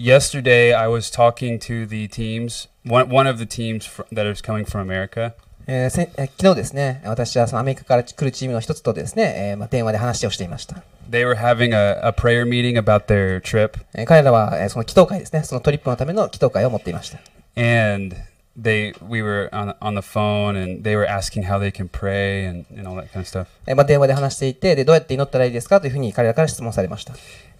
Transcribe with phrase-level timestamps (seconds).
[0.00, 4.42] yesterday I was talking to the teams, one, one of the teams fr- that is
[4.42, 5.32] coming from America.
[5.68, 10.82] えーせえー昨日ですね、私はそのアメリカから来るチームの一つとですね、えーまあ、電話で話をしていました。
[11.10, 17.18] They were having a, a prayer meeting about their trip, えー彼らは、えーその祈祷会ですね、そのトリップのための祈祷会を持っていました。
[17.56, 18.14] and
[18.56, 22.46] they we were on, on the phone and they were asking how they can pray
[22.48, 23.46] and, and all that kind of stuff.
[23.66, 27.14] えーまあ、電話で話していてで、どうやって祈ったらいいですかというふうに彼らから質問されました。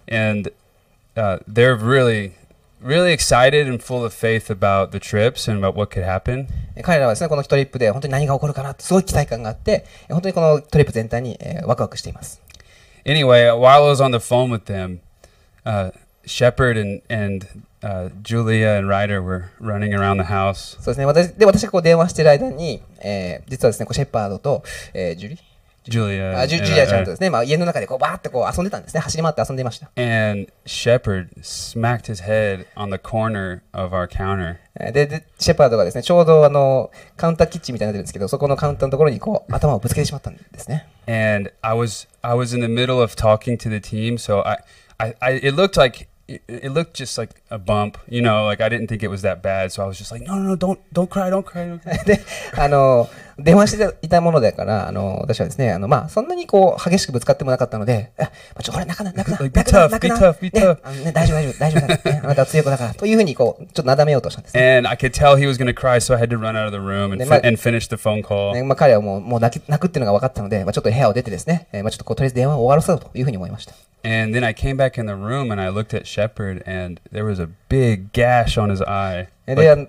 [0.09, 0.53] And
[1.15, 2.33] uh, they're really,
[2.81, 6.47] really excited and full of faith about the trips and about what could happen.
[6.75, 12.41] えー彼らはですね、このトリップで本当に何が起こるかなってすごい期待感があって、えー本当にこのトリップ全体に、えーワクワクしています。
[13.05, 14.99] Anyway, while I was on the phone with them,
[15.65, 15.91] uh,
[16.25, 17.47] Shepard and, and
[17.81, 20.75] uh, Julia and Ryder were running around the house.
[20.81, 24.63] そうですね、私で私がこう電話している間に、えー実はですね、こうシェパードと、
[24.93, 25.39] えージュリ
[25.87, 29.89] Julia あジュ and ジュリアちゃんと I- ですね、まあ、家の中でこうバーってこう遊んでたんですね、走り回って遊んでいました。
[29.95, 34.57] and Shepard smacked his head on the corner of our counter.
[34.79, 40.87] えーでで、シェパードがですね、ちょうどあのカウンターキッチンみたいになってるんですけど、そこのカウンターのところにこう頭をぶつけてしまったんですね。
[41.07, 44.57] and I was I was in the middle of talking to the team, so I,
[44.99, 48.61] I, I it looked like it, it looked just like a bump, you know, like
[48.61, 50.55] I didn't think it was that bad, so I was just like, no, no, no,
[50.57, 51.65] don't don't cry, don't cry.
[51.65, 52.03] Don't cry.
[52.03, 52.19] で、
[52.57, 53.07] あの、
[53.38, 64.76] 電話していたものだから、あの、私はですね、あの、まあ、そんなにこう、激しくぶつかってもなかったので、あ、まあ、ちょ、ほら、泣くな、泣くな、泣くな、泣くな、ね.あのね、大丈夫、大丈夫、大丈夫だ、ね、あなたは強い子だから、というふうに、こう、ちょっとなだめようとしたんですね。
[64.78, 66.78] And I could tell he was gonna cry, so I had to run out of the
[66.78, 68.54] room and, fi- might- and finish the phone call.
[68.54, 73.72] ねまあ、彼はもう、もう泣き泣くっていうのが分かったので、まあ、ちょっと部屋を出てですね、えーまあ、ちょっとこう、とりあえず電話を終わらせようというふうに思いました。
[74.04, 77.40] And then I came back in the room and I looked at Shepard, and there was
[77.40, 79.28] a big gash on his eye.
[79.46, 79.88] で、Like-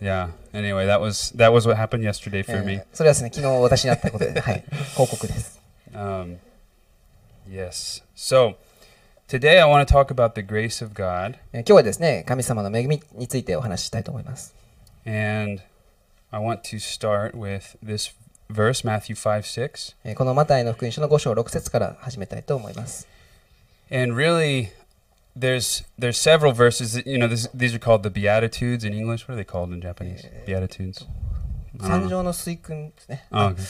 [0.00, 0.30] Yeah.
[0.54, 2.78] Anyway, that was that was what happened yesterday for me.
[2.78, 4.64] Uh, それはですね、昨日私にあったことで、はい、
[4.96, 5.60] 報告です。
[5.92, 6.38] Um,
[7.48, 8.02] yes.
[8.16, 8.56] So
[9.28, 11.36] today I want to talk about the grace of God.
[11.52, 14.54] 今日はですね、神様の恵みについてお話ししたいと思います。
[15.06, 15.62] And
[16.30, 18.14] I want to start with this
[18.48, 19.94] verse, Matthew 5 6.
[23.92, 24.70] And really,
[25.34, 26.94] there's there's several verses.
[26.94, 29.26] That, you know, this, these are called the Beatitudes in English.
[29.28, 30.26] What are they called in Japanese?
[30.46, 31.06] Beatitudes.
[31.78, 33.26] 三条の水訓ですね。
[33.30, 33.62] Oh, okay.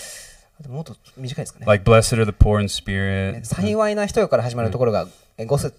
[1.67, 3.45] Like blessed are the poor in spirit.
[3.45, 5.07] 幸いな人よから始まるところが
[5.47, 5.75] 五節。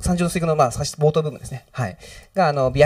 [0.00, 1.66] 三条の水訓のまあ冒頭部分ですね。
[1.72, 1.96] はい。
[2.34, 2.82] があの this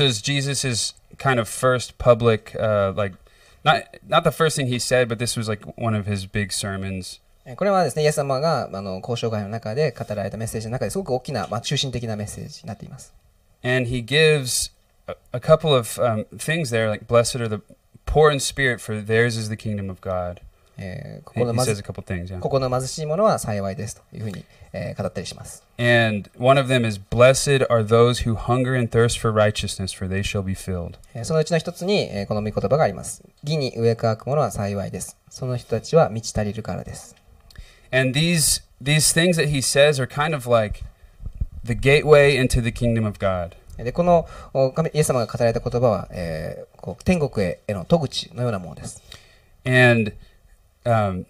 [0.00, 3.16] is Jesus's kind of first public, uh, like
[3.64, 6.52] not not the first thing he said, but this was like one of his big
[6.52, 7.20] sermons.
[7.46, 13.14] えーこれはですね、イエス様が、あの、交渉会の中で語られたメッセージの中ですごく大きな、まあ、中心的なメッセージになっています。
[13.62, 14.72] And he gives
[15.06, 17.62] a, a couple of um, things there, like, blessed are the
[18.04, 20.40] poor in spirit, for theirs is the kingdom of God.
[20.78, 22.38] えー He, 心の says a couple things, yeah.
[22.40, 25.62] 心の貧しい者は幸いですというふうに、えー語ったりします。
[25.78, 30.20] And one of them is, blessed are those who hunger and thirst for righteousness, for they
[30.22, 30.98] shall be filled.
[31.14, 33.22] えーそのうちの一つに、えーこの御言葉があります。
[33.44, 35.16] 義に植え乾く者は幸いです。
[35.30, 37.14] その人たちは満ち足りるからです。
[37.91, 40.83] And these these things that he says are kind of like
[41.63, 43.55] the gateway into the kingdom of God.
[43.77, 49.01] で、このお神イエス様が語られた言葉は、えーこう天国へへの戸口のようなものです。
[49.65, 50.13] And
[50.83, 51.25] um,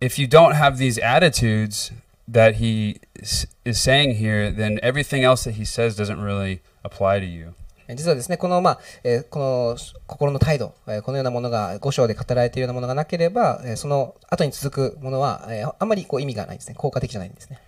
[0.00, 1.92] if you don't have these attitudes
[2.28, 7.20] that he s- is saying here, then everything else that he says doesn't really apply
[7.20, 7.54] to you.
[7.95, 16.75] 実はですね、この,、まあえーこの心の態度、えーこのようなものが5章で語られているようなものがなければ、えーその後に続くものは、えーあんまりこう意味がないですね。
[16.75, 17.59] 効果的じゃないんですね。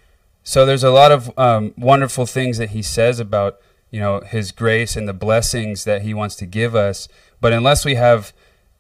[0.46, 3.56] So there's a lot of um, wonderful things that he says about
[3.92, 7.08] you know his grace and the blessings that he wants to give us,
[7.40, 8.34] but unless we have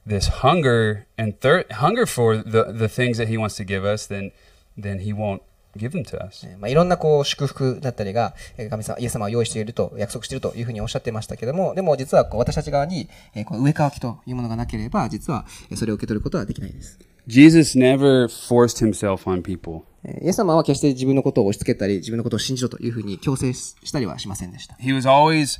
[0.05, 4.05] this hunger and thir- hunger for the the things that he wants to give us,
[4.07, 4.31] then
[4.77, 5.41] then he won't
[5.75, 6.45] give them to us.
[6.47, 16.99] えーまあ、いろんなこう祝福だったりが、えー神様、イエス様は用意していると、約束しているというふうにおっしゃってましたけども、でも実はこう私たち側に、えーこの上乾きというものがなければ、実はえーそれを受け取ることはできないです。
[17.25, 19.81] Jesus never forced himself on people.
[20.03, 24.75] えーイエス様は決して自分のことを押し付けたり、自分のことを信じろというふうに強制ししたりはしませんでした。
[24.75, 25.59] He was always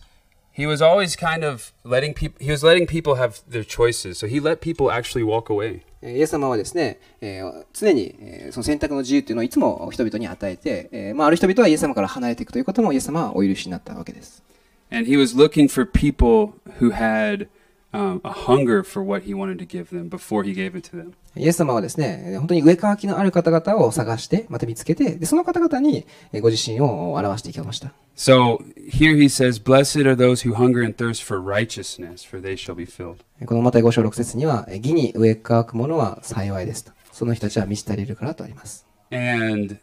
[0.53, 4.19] he was always kind of letting people he was letting people have their choices.
[4.19, 5.83] So he let people actually walk away.
[6.03, 14.43] えーイエス様はですね、えー常に、えーその選択の自由っていうのをいつも人々に与えて、えーまあ、ある人々はイエス様から離れていくということもイエス様はお許しになったわけです。
[14.91, 17.49] And he was looking for people who had
[17.94, 20.98] um, a hunger for what he wanted to give them before he gave it to
[20.98, 21.14] them.
[21.36, 27.94] イエス様はですね、本当に上乾きのある方々を探して、また見つけて、でその方々にえーご自身を表していきました。
[28.16, 28.58] So
[28.92, 32.76] here he says, Blessed are those who hunger and thirst for righteousness, for they shall
[32.76, 33.18] be filled.
[33.46, 36.92] このマタイ5章6節には、えー義に上乾く者は幸いですと。
[37.12, 38.86] その人たちは満ち足りるからとあります。
[39.12, 39.78] And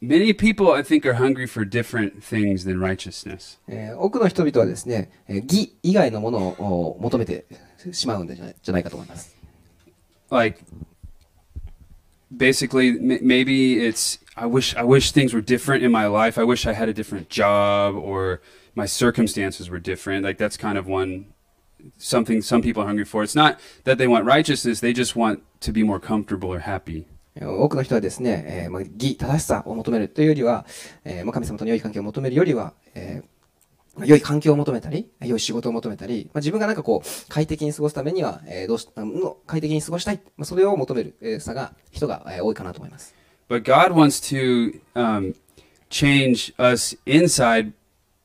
[0.00, 3.58] many people, I think, are hungry for different things than righteousness.
[3.68, 7.46] えー多くの人々はですね、えー義以外のものをお求めて
[7.92, 9.34] しまうんじゃないじゃないかと思います。
[10.30, 10.60] Like,
[12.36, 16.38] basically, m- maybe it's I wish I wish things were different in my life.
[16.40, 18.40] I wish I had a different job or
[18.74, 20.24] my circumstances were different.
[20.24, 21.26] Like that's kind of one
[21.98, 23.22] something some people are hungry for.
[23.22, 27.06] It's not that they want righteousness; they just want to be more comfortable or happy.
[27.41, 30.65] 多くの人はですね、えーまあ、義、正しさを求めるというよりは、
[31.05, 33.29] えーまあ、神様との良い関係を求めるよりは、えー
[34.05, 43.13] 良い環境を求めたり、良い仕事を求めたり、まあ、自分がなんかこう、快適に過ごすためには、えーどうしあの快適に過ごしたい、まあ、それを求める、えーさが、人が、えー多いかなと思います。
[43.49, 45.35] But God wants to um,
[45.89, 47.73] change us inside.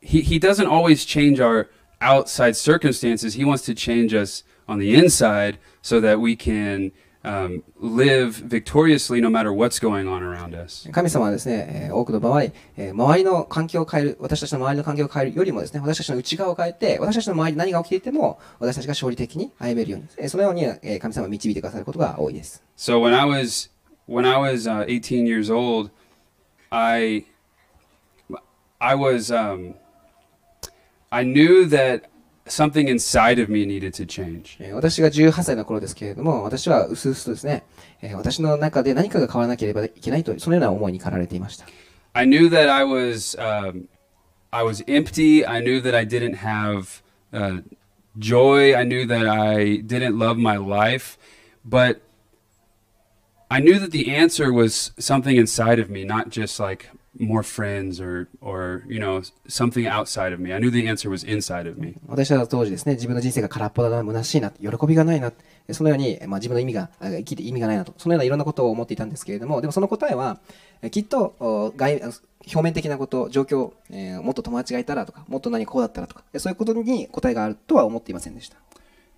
[0.00, 1.68] He, he doesn't always change our
[2.00, 3.34] outside circumstances.
[3.34, 6.92] He wants to change us on the inside so that we can
[7.23, 10.89] um, live victoriously no matter what's going on around us.
[10.91, 22.63] 神様はですね、えー多くの場合、えー周りの環境を変える、私たちの周りの環境を変えるよりもですね、私たちの内側を変えて、私たちの周りに何が起きていても、私たちが勝利的に歩めるように、えーそのように、えー神様は導いてくださることが多いです。
[22.77, 23.69] So when I was
[24.07, 25.91] when I was uh, 18 years old,
[26.69, 27.25] I
[28.79, 29.73] I was um,
[31.11, 32.03] I knew that
[32.47, 34.57] something inside of me needed to change.
[34.59, 37.63] えー私が18歳の頃ですけれども、私はうすうすとですね、
[38.01, 41.65] えー私の中で何かが変わらなければいけないと、そのような思いに駆られていました。
[42.13, 43.87] I knew that I was um,
[44.51, 45.45] I was empty.
[45.45, 47.61] I knew that I didn't have uh,
[48.17, 48.75] joy.
[48.75, 51.17] I knew that I didn't love my life,
[51.63, 52.01] but
[53.51, 56.89] I knew that the answer was something inside of me, not just like
[57.20, 60.52] more friends or or you know something outside of me.
[60.52, 61.94] I knew the answer was inside of me.
[62.08, 65.32] 私は当時ですね、自分の人生が空っぽだな、虚しいな、喜びがないな、
[65.68, 70.40] えーそのように、まあ、自分の意味が、あ生きて意味がないなと、そのようないろんなことを思っていたんですけれども、でもその答えは、
[70.82, 78.56] えーきっとお外表面的なこと、状況、えーもっと友達がいたらとか、もっと何こうだったらとか、えーそういうことに答えがあるとは思っていませんでした。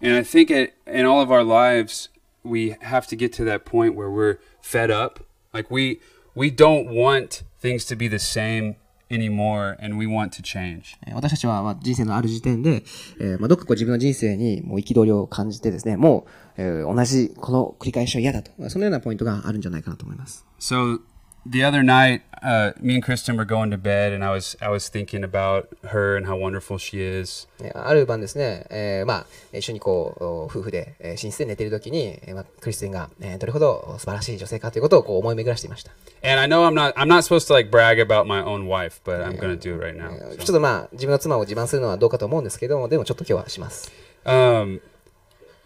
[0.03, 0.53] And I think
[0.87, 2.11] in all of our lives,
[2.45, 5.25] we have to get to that point where we're fed up.
[5.53, 6.01] Like we
[6.37, 8.77] we don't want things to be the same
[9.11, 10.97] anymore, and we want to change.
[11.07, 12.85] えー私たちはまあ人生のある時点で、
[13.21, 16.27] えーまあ、どっかこう自分の人生にもう憤りを感じてですね、も
[16.59, 20.45] う、えー同じこの繰り返しは嫌だと、まあそのようなポイントがあるんじゃないかなと思います。
[20.59, 21.01] So
[21.46, 24.70] the other night, uh, me and Kristen were going to bed, and I was I
[24.70, 27.48] was thinking about her and how wonderful she is.
[27.60, 35.92] えーある晩ですね、えーまあ、一緒にこう、お夫婦で、えー寝室で寝ている時に、えーまあ、クリスティンが、えーどれほど素晴らしい女性かということをこう思い巡らしていました。
[36.24, 39.02] And I know I'm not I'm not supposed to like brag about my own wife,
[39.04, 40.10] but I'm gonna do it right え now.
[40.10, 40.38] ー So.
[40.38, 43.92] ちょっとまあ、自分の妻を自慢するのはどうかと思うんですけども、でもちょっと今日はします。
[44.26, 44.80] um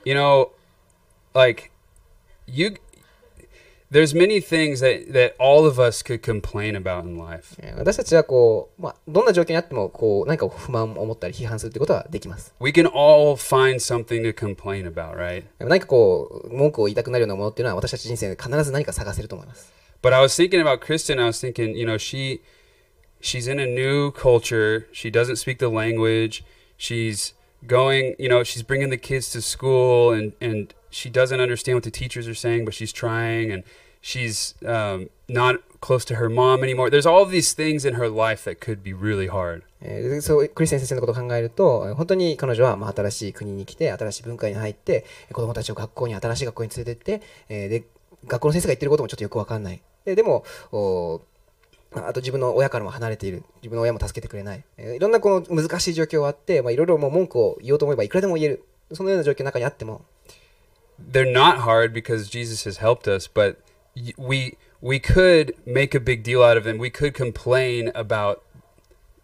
[0.06, 0.50] you know
[1.34, 1.72] like
[2.48, 2.76] you
[3.92, 12.54] there's many things that that all of us could complain about in life えー私たちはこう、まあ、どんな状況にあっても、こう、何か不満を持ったり批判するということはできます。
[12.60, 19.72] we can all find something to complain about right でも何かこう、文句を言いたくなるようなものっていうのは、私たち人生で必ず何か探せると思います。
[20.06, 22.40] but i was thinking about kristen i was thinking you know she
[23.20, 26.44] she's in a new culture she doesn't speak the language
[26.78, 27.34] she's
[27.66, 31.85] going you know she's bringing the kids to school and and she doesn't understand what
[31.85, 33.65] the teachers are saying but she's trying and
[34.03, 38.09] she's um, not close to her mom anymore there's all of these things in her
[38.09, 47.85] life that could be really hard えーそうクリステン先生のことを考えると、本当に彼女はまあ新しい国に来て、新しい文化に入って、え子供たちを学校に、新しい学校に連れてって、えーで、
[48.27, 49.81] 学校の先生が言ってることもちょっとよくわかんない。
[50.05, 51.23] ででも、お
[51.95, 53.43] ああと自分の親からも離れている。
[53.63, 54.63] 自分の親も助けてくれない。
[54.77, 58.65] えーいろんなこの難しい状況があって、まあ、いろいろもう文句を言おうと思えばいくらでも言える。
[58.93, 60.03] そのような状況の中にあっても、
[61.00, 63.58] they're not hard because Jesus has helped us, but
[63.96, 66.78] y- we we could make a big deal out of them.
[66.78, 68.42] We could complain about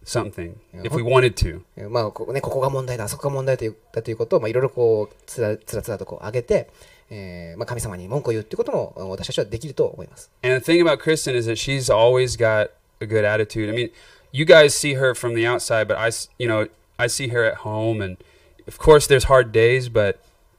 [0.03, 0.81] something Yeah.
[0.85, 1.61] if we wanted to.
[1.77, 6.69] えーまあここね、ここが問題だ、あそこが問題だというだということを、まあ、いろいろこうつらつらつらとこう上げて、
[7.09, 10.31] えーまあ、神様に文句を言うっていうこともうん私たちはできると思います。
[10.43, 13.69] And the thing about Kristen is that she's always got a good attitude.
[13.69, 13.91] I mean,
[14.31, 17.43] you guys see her from the outside, but I, s- you know, I see her
[17.45, 18.17] at home, and
[18.67, 20.17] of course, there's hard days, but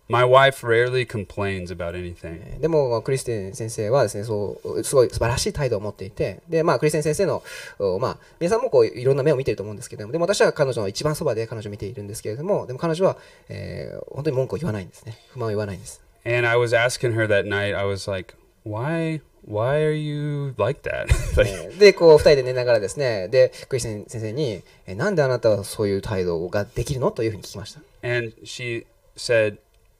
[0.09, 2.39] My wife rarely complains about anything.
[2.41, 7.43] えーでも、クリステン先生はですね、そう、すごい素晴らしい態度を持っていて、で、まあ、クリステン先生の、
[7.79, 13.17] おまあ、皆さんもこう、いろんな目を見ていると思うんですけれども、でも私は彼女の一番そばで彼女を見ているんですけれども、でも彼女は、
[13.49, 15.17] えー本当に文句を言わないんですね。
[15.33, 16.01] 不満を言わないんです。
[16.25, 18.33] And I was asking her that night, I was like,
[18.65, 21.07] why, why are you like that?
[21.79, 27.11] で、こう、二人で寝ながらですね、で、クリステン先生に、えーなんであなたはそういう態度ができるの？
[27.11, 27.81] というふうに聞きました。
[28.03, 28.85] and she
[29.17, 29.57] said,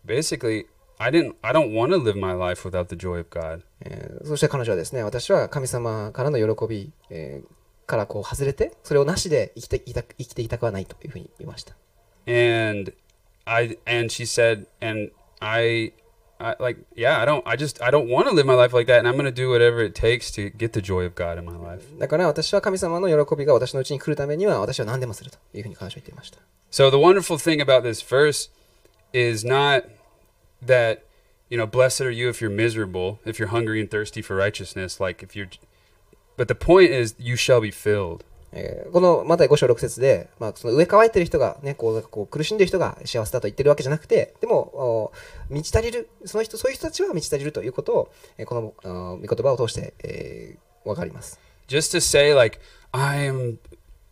[0.08, 0.66] basically,
[0.98, 3.62] I didn't, I don't want to live my life without the joy of God.
[3.82, 7.48] えーそして彼女はですね、私は神様からの喜び、えー
[7.86, 11.74] からこう外れて、それをなしで生きていた生きていたくはないというふうに言いました。
[12.28, 12.92] and
[13.46, 15.94] I and she said and I
[16.38, 18.92] I like yeah I don't I just I don't want to live my life like
[18.92, 21.40] that and I'm going to do whatever it takes to get the joy of God
[21.40, 21.82] in my life.
[21.98, 26.40] だから私は神様の喜びが私のうちに来るためには私は何でもするというふうに彼女は言っていました。
[26.72, 28.52] So the wonderful thing about this verse
[29.14, 29.86] is not
[30.66, 31.04] that
[31.50, 35.00] you know blessed are you if you're miserable if you're hungry and thirsty for righteousness
[35.00, 35.48] like if you're
[36.38, 38.24] but the point is you shall be filled.
[38.54, 45.12] えーこのマタイ5章6節で、まあ、その上乾いてる人が、ね、こうこう苦しんでる人が幸せだと言ってるわけじゃなくて、でも、お
[45.50, 51.40] 満ち足りる、その人、そういう人たちは満ち足りるということを、えーこの御言葉を通して、えー、わかります。
[51.68, 52.60] Just to say like
[52.94, 53.58] I am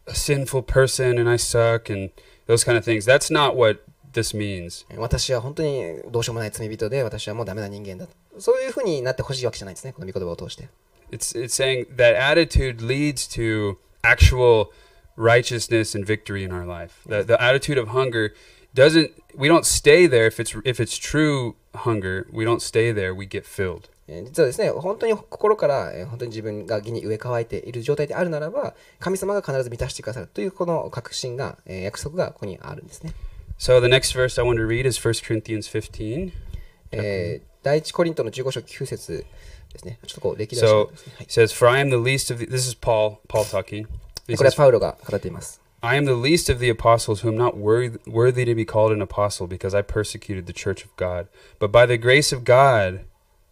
[0.08, 2.12] a sinful person and I suck and
[2.48, 3.80] those kind of things that's not what
[4.19, 4.86] this means.
[4.89, 8.13] えー私は本当にどうしようもない罪人で、私はもうダメな人間だと。
[8.39, 10.69] そういうふうになってほしいわけじゃないですね、この御言葉を通して。
[11.12, 14.69] It's it's saying that attitude leads to actual
[15.17, 16.93] righteousness and victory in our life.
[17.07, 18.34] The the attitude of hunger
[18.74, 23.13] doesn't we don't stay there if it's if it's true hunger, we don't stay there,
[23.15, 23.89] we get filled.
[24.07, 33.13] えー実はですね、本当に心から、えー本当に自分が義に植え乾いている状態であるならば、神様が必ず満たしてくださるというこの確信が、えー約束がここにあるんですね。
[33.59, 36.33] So the next verse I want to read is 1 Corinthians 15.
[36.92, 39.26] えー第一コリントの15章9節
[39.75, 39.99] ですね。
[40.07, 41.12] ちょっとこう歴代史 So ですね。
[41.16, 43.87] はい it says, For I am the least of the, this is Paul, Paul talking.
[44.26, 45.61] で He これは says, パウロが語っています。
[45.83, 48.92] I am the least of the apostles who am not worthy, worthy to be called
[48.92, 51.26] an apostle because I persecuted the church of God.
[51.59, 53.04] But by the grace of God,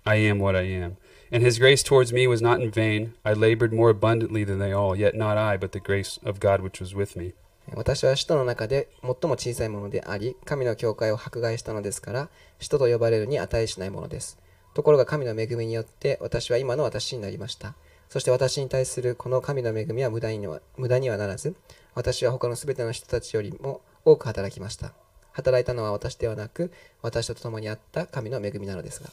[0.05, 0.97] I am what I am.
[1.31, 3.15] And his grace towards me was not in vain.
[3.25, 6.61] I labored more abundantly than they all, yet not I, but the grace of God
[6.63, 7.33] which was with me.
[7.72, 12.30] 私は使徒の中で最も小さいものであり、神の教会を迫害したのですから、
[12.60, 14.38] 使徒と呼ばれるに値しないものです。
[14.74, 17.76] ところが神の恵みによって私は今の私になりました。
[18.10, 21.56] そして私に対するこの神の恵みは無駄には無駄にはならず、
[21.96, 24.94] 私は他のすべての人たちよりも多く働きました。
[25.32, 29.10] 働いたのは私ではなく、私と共にあった神の恵みなのですが。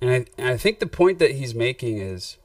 [0.00, 2.40] And I, I think the point that he's making is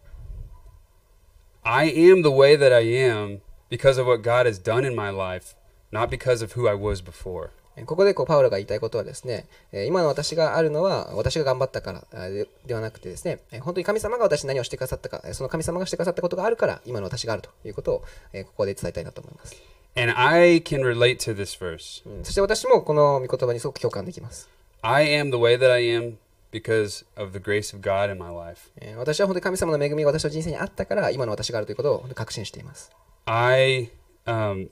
[1.64, 5.12] I am the way that I am because of what God has done in my
[5.12, 5.56] life,
[5.92, 7.50] not because of who I was before.
[7.86, 19.56] ここでこうパウロが言いたいことはですね、えー今の私があるのは私が頑張ったからあでではなくてですね、えー本当に神様が私に何をしてくださったか、えーその神様がしてくださったことがあるから今の私があるということを、えーここで伝えたいなと思います。
[19.96, 22.02] And I can relate to this verse.
[22.10, 24.50] うんそして私もこの御言葉にすごく共感できます。
[24.82, 26.16] I am the way that I am
[26.52, 28.72] because of the grace of God in my life.
[28.82, 32.92] えー私は本当に神様の恵みが私の人生にあったから今の私があるということを確信しています。
[33.28, 33.92] I,
[34.26, 34.70] um,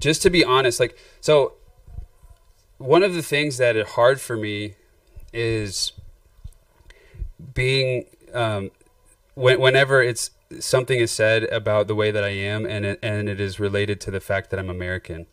[0.00, 1.54] just to be honest, like, so
[2.78, 4.74] one of the things that are hard for me
[5.32, 5.92] is
[7.54, 8.70] being, um,
[9.34, 13.28] when, whenever it's something is said about the way that I am and it, and
[13.28, 15.26] it is related to the fact that I'm American.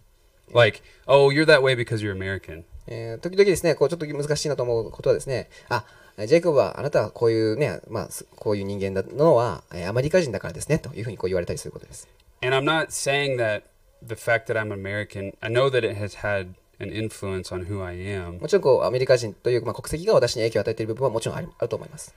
[0.51, 2.65] Like, oh, you're that way because you're American.
[2.85, 5.85] えー、時々ですね、こうちょっと難しいなと思うことはですね、あ、
[6.27, 12.09] ジェイコブはあなたはこういうね、まあ、こういう人間なのは、えー、アメリカ人だからですね、というふうにこう言われたりすることです。
[12.42, 13.64] And I'm not saying that
[14.00, 17.82] the fact that I'm American, I know that it has had an influence on who
[17.82, 22.14] I am, もちろんこうアメリカ人という、まあ、国籍が私に影響を与えている部分はもちろんあるあると思います。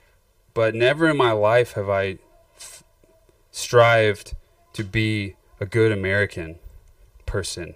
[0.54, 2.20] but never in my life have I
[2.58, 2.84] f-
[3.52, 4.34] strived
[4.74, 6.58] to be a good American
[7.26, 7.76] person.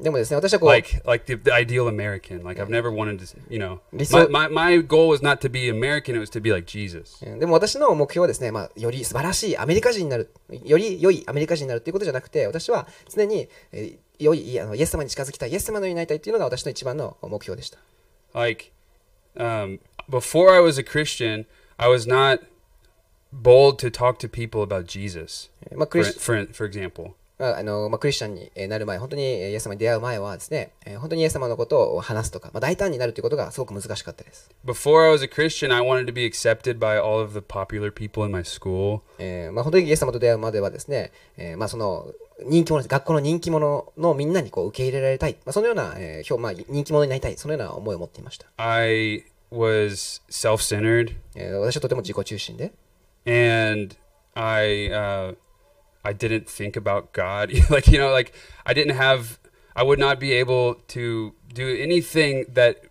[0.00, 2.44] でもですね、私はこう、Like like the, the ideal American.
[2.44, 3.80] Like I've never wanted to, you know.
[3.92, 7.18] My, my my goal was not to be American, it was to be like Jesus.
[7.24, 10.32] えーでも私の目標はですね、まあ、より素晴らしいアメリカ人になる、
[10.64, 17.78] より良いアメリカ人になるということじゃなくて、私は常に、えー良いあのイエス様に近づきたい、イエス様のようになりたいというのが私の一番の目標でした。
[18.34, 18.72] Like
[19.36, 19.78] um,
[20.10, 22.40] before I was a Christian, I was not
[23.32, 25.50] bold to talk to people about Jesus.
[25.70, 27.14] For for, for example.
[27.38, 34.50] まああのまあ、クリスチャンにえーなる前、本当にえーイエス様に出会う前はですね、えー本当にイエス様のことを話すとか、まあ、大胆になるということがすごく難しかったです。
[34.64, 38.24] Before I was a Christian, I wanted to be accepted by all of the popular people
[38.24, 39.00] in my school.
[39.18, 42.12] えーまあ、本当にイエス様と出会うまではですね、えーまあ、その
[42.44, 42.84] 人気者。
[42.86, 45.36] 学校の人気者のみんなにこう受け入れられたい。
[45.44, 47.36] まあ、そのような、えー、表まあ、人気者になりたい。
[47.36, 48.46] そのような思いを持っていました。
[48.56, 52.72] I was self-centered えー私はとても自己中心で、
[53.26, 53.96] and
[54.34, 55.36] I uh,
[56.08, 57.52] I didn't think about God.
[57.70, 58.32] like, you know, like
[58.64, 59.38] I didn't have,
[59.76, 62.84] I would not be able to do anything that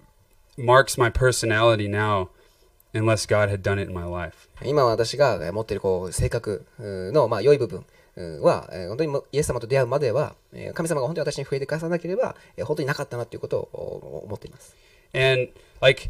[0.55, 2.29] marks my personality now
[2.93, 4.47] unless God had done it in my life.
[4.63, 7.85] 今私が持っているこう性格のまあ良い部分
[8.41, 10.35] は本当にイエス様と出会うまでは
[10.73, 14.75] 神様が本当に私に増えてくださなければ本当になかったなということを思っています。
[15.13, 16.09] And like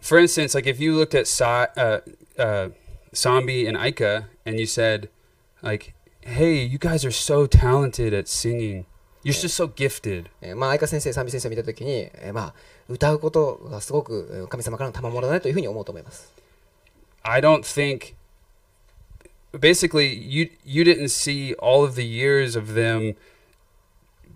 [0.00, 2.00] for instance, like if you looked at Sa- uh,
[2.36, 2.70] uh,
[3.14, 5.08] Zombie and Ica and you said
[5.62, 8.86] like hey you guys are so talented at singing.
[9.22, 10.30] You're just so gifted.
[10.56, 12.54] まあ相川先生賛美先生を見た時にまあ
[12.88, 16.32] 歌うことがすごく神様からの賜物だねというふうに思うと思います。
[17.22, 18.14] I don't think
[19.52, 23.14] basically you you didn't see all of the years of them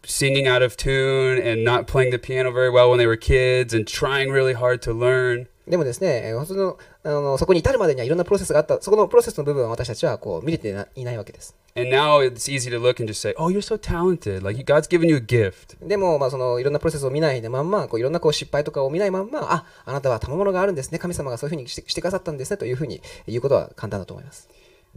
[0.04, 3.74] singing out of tune and not playing the piano very well when they were kids
[3.74, 5.48] and trying really hard to learn.
[5.68, 11.56] でもですね、えーそのあのそこに至るまでにはいろんなプロセスがあった、そこのプロセスの部分は私たちはこう見れてないないわけです。
[11.76, 14.44] And now it's easy to look and just say, "Oh, you're so talented.
[14.44, 24.48] Like God's given you a gift." でも、まあ、そのいろんなプロセスを見ないでまんま、こういろんなこう失敗とかを見ないまんま、あ、あなたは賜物があるんですね、神様がそういうふうにしてしてくださったんですねというふうに言うことは簡単だと思います。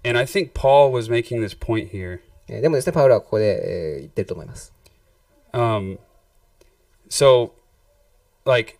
[0.05, 2.19] And I think Paul was making this point here.
[2.47, 4.73] えーでもですね、パウロはここで、えー言ってると思います。
[5.51, 5.97] Um,
[7.09, 7.51] so,
[8.45, 8.77] like,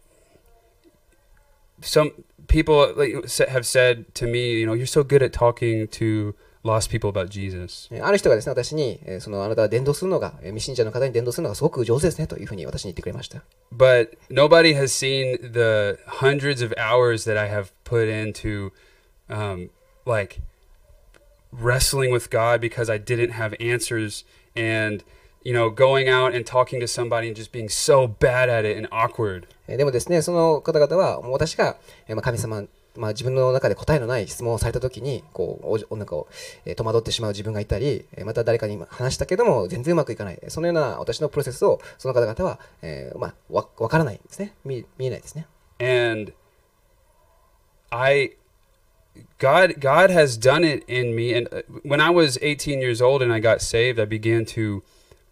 [1.82, 2.12] some
[2.48, 3.14] people like
[3.50, 7.30] have said to me, you know, you're so good at talking to lost people about
[7.30, 7.90] Jesus.
[8.02, 13.44] ある人がですね、私に、えー、そのあなたは伝道するのが、未信者の方に伝道するのがすごく上手ですねというふうに私に言ってくれました。
[13.76, 18.72] But nobody has seen the hundreds of hours that I have put into,
[19.30, 19.70] um,
[20.06, 20.42] like
[21.52, 25.04] wrestling with God because I didn't have answers and
[25.44, 28.78] you know, going out and talking to somebody and just being so bad at it
[28.78, 29.48] and awkward.
[29.68, 31.78] えーでもですね、その方々は、私が、
[32.08, 32.64] えーまあ、神様、
[32.96, 36.28] まあ、自分の中で答えのない質問をされたときに、こう、おおなんかを、
[36.66, 40.40] えー戸惑ってしまう自分がいたり、えーまた誰かに話したけども、全然うまくいかない。
[40.50, 44.54] そのような私のプロセスを、その方々は、えーまあ、わ、わからないんですね。
[44.66, 45.48] 見、見えないですね。
[45.80, 46.34] and
[47.92, 48.32] I
[49.40, 53.22] God God has done it in me and uh, when I was 18 years old
[53.22, 54.84] and I got saved I began to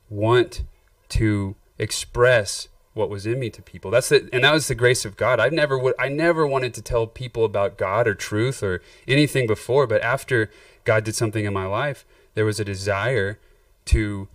[0.10, 0.63] want
[1.10, 3.91] to express what was in me to people.
[3.91, 5.39] That's the and that was the grace of God.
[5.39, 9.48] I never would I never wanted to tell people about God or truth or anything
[9.48, 10.50] before but after
[10.84, 13.39] God did something in my life there was a desire
[13.86, 14.28] to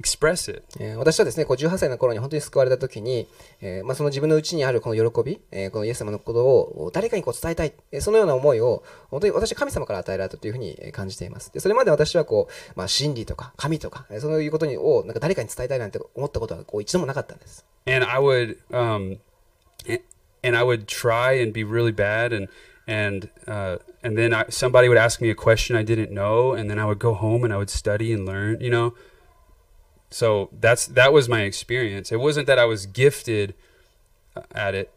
[0.00, 3.28] express it えー私はですね、こう18歳の頃に本当に救われた時に、
[3.60, 11.52] えーまあ、その自分の内にあるこの喜び、えーこのイエス様のことを誰かにこう伝えたい、えそのような思いを、本当に私は神様から与えられたというふうに感じています。
[11.52, 17.64] でそれまで私はこう、まあ、真理とか神とか、えーそういうことにをなんか誰かに伝えたいなんて思ったことはこう一度もなかったんです。
[17.86, 19.18] and I would um,
[19.88, 20.02] a-
[20.42, 22.48] and I would try and be really bad and
[22.86, 26.70] and uh, and then I, somebody would ask me a question I didn't know and
[26.70, 28.94] then I would go home and I would study and learn you know?
[30.10, 33.54] So that's that was my experience it wasn't that I was gifted
[34.54, 34.90] at it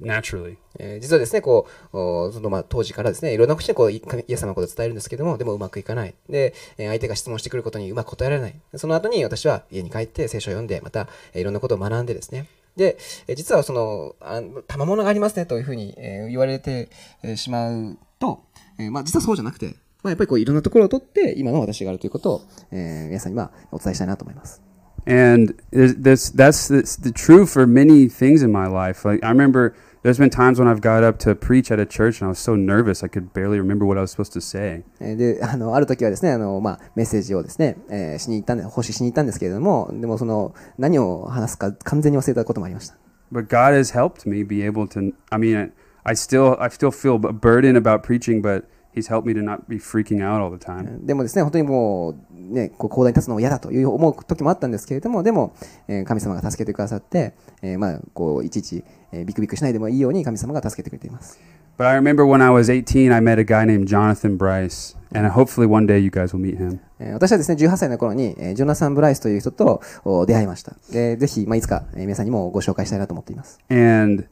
[0.00, 6.14] naturally えー実はですね、こう、おそのまあ当時からですね、いろんな人にこうイイエス様のことを伝えるんですけども、でもうまくいかない。
[6.28, 8.54] で、えー相手が質問してくることにうまく答えられない。
[8.74, 12.46] その後に私は家に帰って聖書を読んで、また、えーいろんなことを学んでですね。
[12.76, 16.88] で、えー実はその、あ賜物がありますねというふうに、えー言われて、
[17.22, 18.40] えーしまうと、
[18.80, 24.62] えーまあ実はそうじゃなくて、まあ、やっぱりこういろんなところを取って、今の私があるということを、えー皆さんにはお伝えしたいなと思います。
[25.06, 30.16] and this that's the, the true for many things in my life like i remember there's
[30.16, 32.56] been times when i've got up to preach at a church and i was so
[32.56, 42.96] nervous i could barely remember what i was supposed to say えーで、あの、ある時はですね、あの、まあ、メッセージをですね、えーしに行ったんで、奉仕しに行ったんですけれども、でもその、何を話すか完全に忘れたこともありました。
[43.32, 45.72] but god has helped me be able to i mean
[46.04, 49.60] i still i still feel a burden about preaching but he's helped me to not
[49.68, 52.14] be freaking out all the time でもですね、本当にもう、
[52.54, 55.54] ね、こう、講談に立つのも嫌だという思う時もあったんですけれども、でも、
[55.88, 61.38] えー神様が助けてくださって、えーまあ、こう、いちいち、えービクビクしないでもいいように神様が助けてくれています。
[61.76, 65.66] but i remember when i was 18 i met a guy named jonathan bryce and hopefully
[65.66, 70.76] one day you guys will meet him えー私はですね、18歳の頃に、えージョナサン・ブライスという人とお出会いました。
[70.92, 73.58] で、ぜひ、まあ、いつか、えー皆さんにもご紹介したいなと思っています。
[73.70, 74.24] and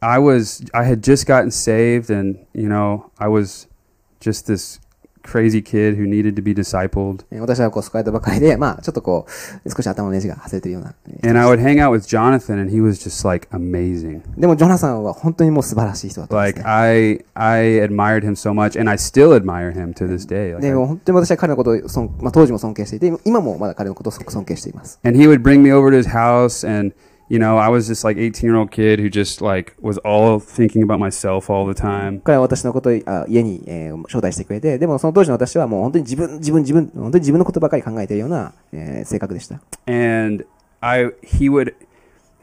[0.00, 3.68] I was I had just gotten saved and you know I was
[4.20, 4.80] just this
[5.22, 7.24] crazy kid who needed to be discipled.
[7.32, 9.26] えー私はこう救われたばかりで、まあ、ちょっとこ
[9.64, 10.94] う、少し頭のネジが外れてるような。
[11.08, 14.22] えー And I would hang out with Jonathan, and he was just like amazing.
[14.38, 16.64] でも、ジョナサンは本当にもう素晴らしい人だったんです Like ね。
[16.64, 20.52] I, I admired him so much, and I still admire him to this day.
[20.52, 25.00] Like で I- も本当に私は彼のことを尊、まあ、当時も尊敬していて、今もまだ彼のことをすごく尊敬しています。
[25.02, 26.94] and he would bring me over to his house, and
[27.30, 30.38] you know, I was this like 18 year old kid who just like was all
[30.38, 32.20] thinking about myself all the time.
[32.22, 39.60] 彼は私のことをあ家に、えー招待してくれて、でもその当時の私はもう本当に自分、自分、自分、本当に自分のことばかり考えているような、えー性格でした。
[39.86, 40.44] and
[40.80, 41.74] I he would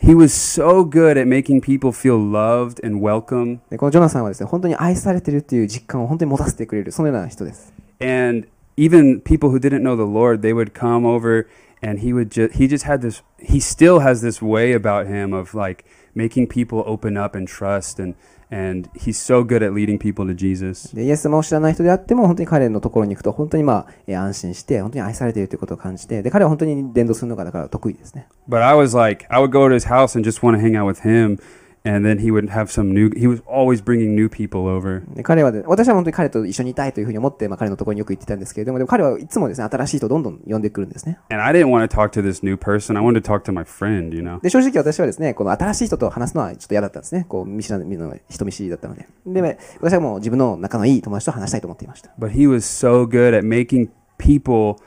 [0.02, 7.72] he was so good at making people feel loved and welcome でこのジョナサンはですね、本当に愛されてるっていう実感を本当に持たせてくれる、そのような人です。
[8.02, 11.48] and even people who didn't know the Lord they would come over
[11.82, 15.34] and he would just he just had this he still has this way about him
[15.34, 15.84] of like
[16.16, 18.16] making people open up and trust and
[18.52, 28.28] and he's so good at leading people to Jesus でイエス様を知らない人であっても、本当に彼のところに行くと、本当にまあ、えー安心して、本当に愛されているということを感じて、で、彼は本当に伝道するのがだから得意ですね。
[28.48, 30.78] but I was like I would go to his house and just want to hang
[30.78, 31.40] out with him
[31.86, 41.20] and then he would have some new he was always bringing new people over で彼はで、私は本当に彼と一緒にいたいというふうに思って、まあ、彼のところによく行ってたんですけれども、でも彼はいつもですね、新しい人をどんどん呼んでくるんですね。
[41.30, 43.52] and I didn't want to talk to this new person I wanted to talk to
[43.52, 47.26] my friend you know で、正直私はですね、この新しい人と話すのはちょっと嫌だったんですね。
[47.28, 49.08] こう、見知らぬの人見知りだったので。
[49.26, 52.12] で、私はもう自分の仲のいい友達と話したいと思っていました。
[52.18, 54.78] but he was so good at making people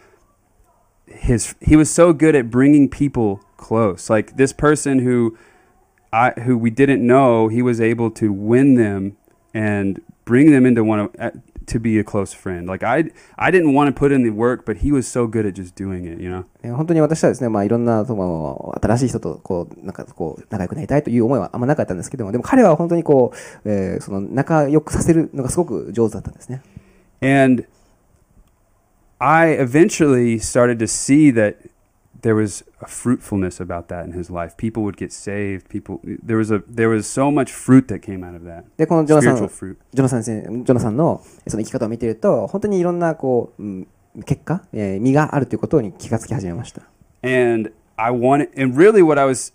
[1.06, 5.36] his he was so good at bringing people close like this person who
[6.12, 9.16] I who we didn't know he was able to win them
[9.54, 11.30] and bring them into one of uh,
[11.66, 14.64] to be a close friend like I I didn't want to put in the work
[14.64, 23.32] but he was so good at just doing it you know えー本当に私はですね、まあ、いろんなその新しい人とこうなんかこう仲良くなりたいという思いはあんまなかったんですけども、でも彼は本当にこ
[23.64, 26.62] う、えーその仲良くさせるのがすごく上手だったんですね。
[27.20, 27.64] And
[29.18, 31.56] I eventually started to see that
[32.22, 34.56] there was a fruitfulness about that in his life.
[34.56, 35.68] People would get saved.
[35.68, 38.64] People there was a there was so much fruit that came out of that.
[38.76, 39.76] で、このジョナサン Spiritual、fruit.
[39.92, 43.86] ジョナサン先生ジョナサンのその生き方を見ていると、本当にいろんなこう、うん
[44.24, 46.82] 結果、えー実があるということに気がつき始めました。
[47.22, 49.52] And I wanted and really what I was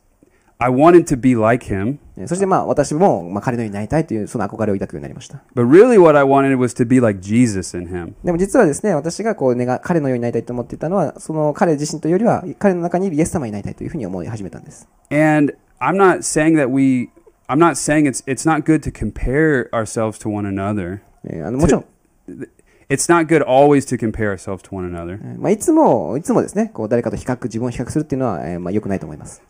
[0.58, 1.98] I wanted to be like him.
[2.26, 5.42] そしてまあ私もまあ彼のようになりたいというその憧れを抱くようになりました。
[5.54, 8.14] But really what I wanted was to be like Jesus in him.
[8.24, 14.88] でも実はですね、私がこう願彼のようになりたいと思っていたのは、その彼自身というよりは彼の中にいるイエス様になりたいというふうに思い始めたんです。
[15.10, 17.10] And I'm not saying that we,
[17.48, 21.00] I'm not saying it's it's not good to compare ourselves to one another.
[21.46, 21.84] あのもちろん。
[22.88, 25.18] It's not good always to compare ourselves to one another.
[25.38, 29.42] まあいつもいつもですね、こう誰かと比較自分を比較するっていうのはまあ良くないと思います。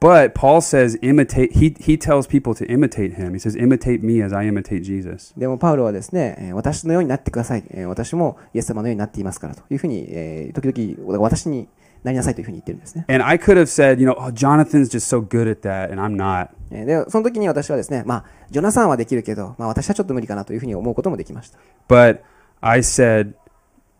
[0.00, 3.34] But Paul says imitate he he tells people to imitate him.
[3.34, 5.34] He says imitate me as I imitate Jesus.
[5.38, 7.64] でも、パウロはですね、えー私のようになってください。
[7.70, 11.68] えー私もイエス様のようになっていますからというふうに、えー時々、私に
[12.02, 13.04] なりなさいというふうに言ってるんですね。
[13.08, 16.16] And I could have said, you know, oh, Jonathan's just so good at that and I'm
[16.16, 16.48] not.
[16.70, 21.58] えーで、その時に私はですね、まあ、ジョナサンはできるけど、まあ、私はちょっと無理かなというふうに思うこともできました。
[21.88, 22.20] But
[22.62, 23.34] I said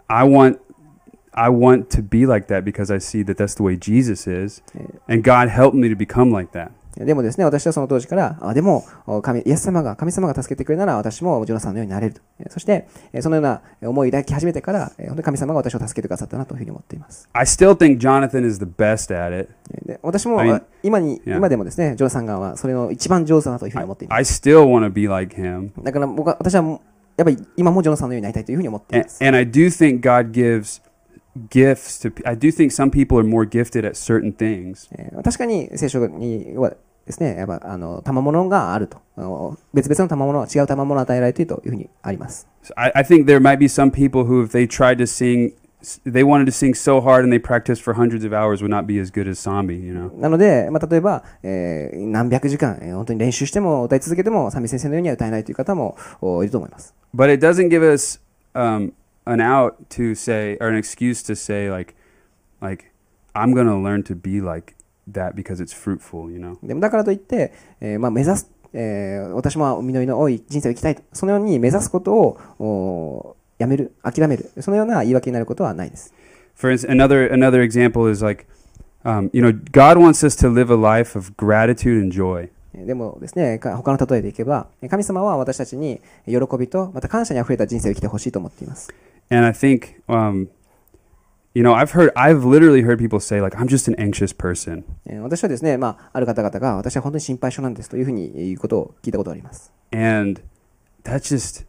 [0.09, 0.61] I want
[1.37, 4.63] I want to be like that because I see that that's the way Jesus is.
[5.09, 6.71] And God helped me to become like that.
[6.97, 12.21] でもですね、私はその当時から、あでもお神、イエス様が、神様が助けてくれるなら私もジョナサンのようになれると。
[12.39, 17.29] えーそして、えーそのような思いを抱き始めてから、えー本当に神様が私を助けてくださったなというふうに思っています。
[17.33, 19.51] I still think Jonathan is the best at it.
[20.03, 21.39] 私も、I mean- あ今に、Yeah.
[21.39, 25.71] 今でもですね、ジョナサンがはそれの一番上手だなというふうに I, 思っていま I still want to be like him.
[25.77, 25.83] す。
[25.83, 26.63] だから僕は、私は
[27.17, 29.25] やっぱり今もジョナサンのようになりたいというふうに思ってい And, ます。
[29.25, 30.81] and I do think God gives
[31.51, 34.89] gifts to I do think some people are more gifted at certain things.
[35.23, 36.75] 確かに聖書には
[37.07, 38.99] ですね、やっぱあの賜物があると。
[39.75, 42.49] 別々の賜物、違う賜物を与えられているというふうにあります。
[42.63, 45.53] So、I, I think there might be some people who if they tried to sing
[46.05, 48.87] they wanted to sing so hard and they practiced for hundreds of hours would not
[48.87, 50.19] be as good as Sambi, you know.
[50.19, 55.97] なので、まあ、例えば、えー、何百時間、えー、本当に練習しても歌い続けても、サミ先生のようには歌えないという方も
[56.43, 56.95] いると思います。
[57.15, 58.21] But it doesn't give us、
[58.55, 58.93] um,
[59.27, 61.95] an out to say or an excuse to say like,
[62.61, 62.87] like
[63.35, 64.75] I'm gonna learn to be like
[65.13, 66.31] that because it's fruitful.
[66.31, 66.57] You know.
[66.63, 76.13] でもだからといって、えーまあ、目指す、えー私も実りの多い人生を生きたいと、そのように目指すことをおやめる、諦める、そのような言い訳になることはないです。
[76.57, 78.47] For instance, another another example is like,
[79.05, 82.51] um, you know, God wants us to live a life of gratitude and joy.
[82.75, 88.93] えーでもですね、か他の例えでいけば、えー神様は私たちに喜びと、また感謝にあふれた人生を生きてほしいと思っています。
[89.30, 90.48] And I think, um,
[91.54, 94.84] you know, I've heard, I've literally heard people say like, I'm just an anxious person.
[95.06, 99.72] えー私はですね、まあ、ある方々が、私は本当に心配性なんですというふうに言うことを聞いたことがあります。
[99.92, 100.42] And
[101.04, 101.66] that's just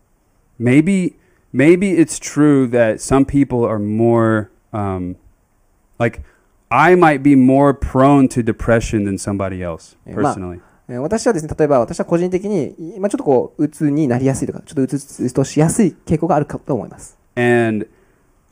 [0.58, 1.14] maybe
[1.52, 5.16] maybe it's true that some people are more um,
[5.98, 6.22] like
[6.70, 10.60] I might be more prone to depression than somebody else Yeah, ma- personally.
[10.88, 17.16] えー私はですね、例えば私は個人的に、まあ、ちょっとこう、うつになりやすいとか、ちょっとうつうつとしやすい傾向があるかと思います。
[17.36, 17.86] And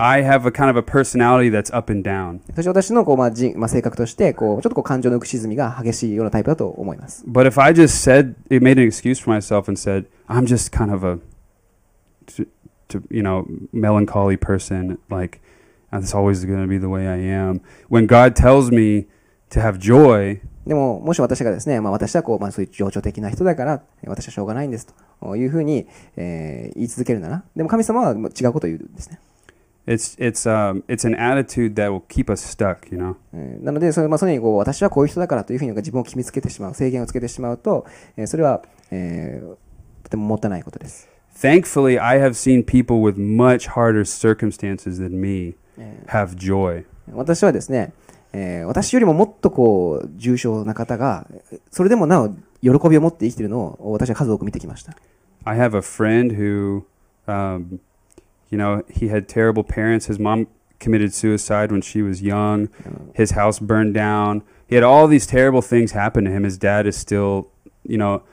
[0.00, 2.40] I have a kind of a personality that's up and down.
[2.54, 7.24] そして私のこう、まあ人まあ、性格として、こう、ちょっとこう感情の浮き沈みが激しいようなタイプだと思います。
[7.26, 10.70] But if I just said it made an excuse for myself and said I'm just
[10.70, 11.18] kind of a
[12.36, 12.46] to,
[12.88, 15.40] to you know melancholy person like
[15.90, 19.06] that's always going to be the way I am when God tells me
[19.50, 24.87] to have joy でも、もし私がですね、まあ、私はこう、まあ、そういう情緒的な人だから、えー私はしょうがないんです
[25.21, 29.19] というふうに、えー言い続けるなら、でも神様は違うことを言うんですね。
[29.85, 33.15] it's it's um it's an attitude that will keep us stuck you know?
[33.33, 39.55] えーなので、それまあ、それにこう私はこういう人だからというふうに自分を決めつけてしまう、制限をつけてしまうと、えーそれは、えー
[40.03, 41.09] とてももったいないことです。
[41.35, 47.91] thankfully I have seen people with much harder circumstances than me え have joy ー私はですね、
[48.33, 51.27] えー私よりももっとこう重症な方が、
[51.71, 52.29] それでもなお
[52.61, 54.95] 喜びを持って生きているのを私は数多く見てきました。
[55.45, 56.83] I have a friend who,
[57.27, 57.79] um,
[58.49, 60.07] you know, he had terrible parents.
[60.07, 60.47] His mom
[60.79, 62.69] committed suicide when she was young.
[63.13, 64.41] His house burned down.
[64.67, 66.43] He had all these terrible things happen to him.
[66.43, 67.49] His dad is still,
[67.85, 68.23] you know,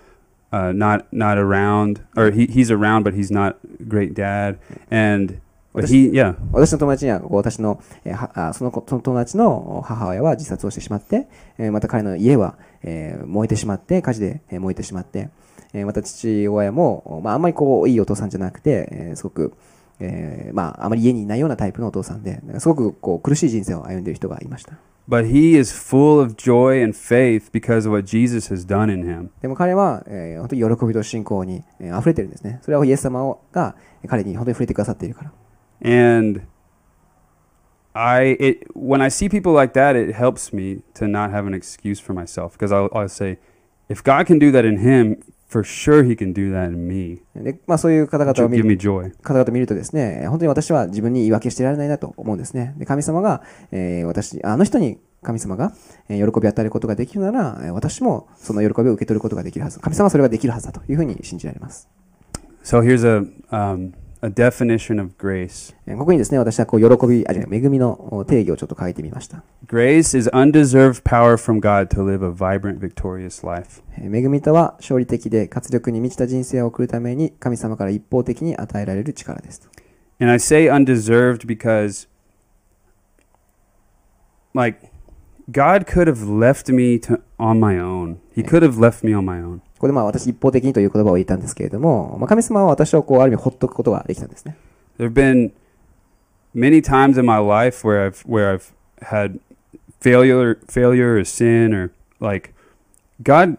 [0.52, 4.58] uh, not not around, or he, he's around, but he's not a great dad.
[4.90, 5.40] And
[5.74, 11.28] but he, yeah, 私の友達には私の,、えーはあその子その友達の母親は自殺をしてしまって、
[11.58, 15.28] えーまた彼の家は、えー燃えてしまって火事で、えー燃えてしまって、
[15.72, 19.52] えーまた父親も、まあ、あんまりこういいお父さんじゃなくて、えーすごく、
[20.00, 24.72] えーまあ、あまり家にいないようなタイプのお父さんですごくこう苦しい人生を歩んでいる人がいました。
[25.08, 29.28] But he is full of joy and faith because of what Jesus has done in him.
[29.42, 32.58] でも彼は、えー本当に喜びと信仰に、えー溢れてるんですね。
[32.62, 33.74] それはイエス様が
[34.08, 35.32] 彼に本当に触れてくださっているから
[35.82, 36.46] And
[37.94, 41.54] I, it, when I see people like that, it helps me to not have an
[41.54, 43.38] excuse for myself because I'll, I'll say,
[43.88, 47.22] if God can do that in him, for sure He can do that in me.
[47.34, 49.12] で、まあ、そういう方々を見る joy.
[49.22, 52.74] 方々を見るとですね、本当に私は自分に言い訳してられないなと思うんですね。
[52.78, 55.72] で神様が、えー私、あの人に神様が、
[56.08, 59.80] えー喜びを与えることができるなら、えー私もその喜びを受け取ることができるはず。
[59.80, 61.88] 神様はそれができるはずだというふうに信じられます。
[62.62, 69.43] So here's a, um, a definition of grace えーここにですね、私はこう喜び、あ、じゃない恵みのお定義をちょっと書いてみました。
[69.67, 73.83] grace is undeserved power from God to live a vibrant, victorious life.
[73.97, 79.69] えー恵みとは勝利的で活力に満ちた人生を送るために神様から一方的に与えられる力ですと。
[80.19, 82.07] And I say undeserved because,
[84.53, 84.89] like,
[85.51, 88.17] God could have left me to, on my own.
[88.33, 89.61] He could have left me on my own.
[89.79, 94.57] ここでまあ私一方的にという言葉を言ったんですけれども、まあ、神様は私をこうある意味ほっとくことができたんですね。
[94.97, 95.51] There have been
[96.53, 99.39] many times in my life where I've where I've had
[99.99, 102.53] failure, failure or sin, or like
[103.21, 103.57] God.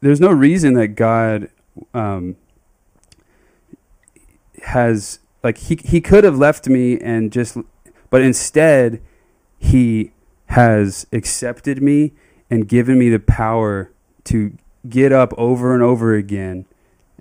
[0.00, 1.48] There's no reason that God
[1.94, 2.36] um,
[4.64, 7.56] has like he he could have left me and just,
[8.10, 9.00] but instead
[9.58, 10.10] he
[10.46, 12.12] has accepted me
[12.50, 13.90] and given me the power
[14.24, 14.52] to
[14.87, 16.65] get up over and over again.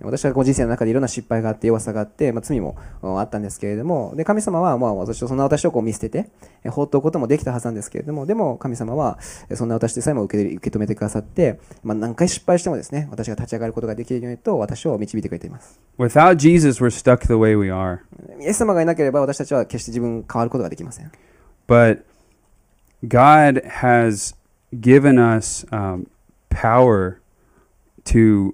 [0.02, 6.28] 私はこう人生の中でいろんな失敗があって弱さがあって、まあ、罪もうんあったんですけれどもで神様はまあ私をそんな私をこう見捨てて
[6.64, 15.80] え放っておくこともできたはずなんですけれどもでも神様はえそんな私でさえも受け受け止めてくださって、まあ、何回失敗してもですね私が立ち上がることができるようにと私を導いてくれています。
[15.98, 18.00] Without Jesus, we're stuck the way we are.
[18.38, 21.10] イエス様がいなければ私たちは決して自分変わることができません。
[21.66, 22.02] But
[23.02, 24.36] God has
[24.74, 26.06] given us um,
[26.50, 27.16] power
[28.05, 28.53] to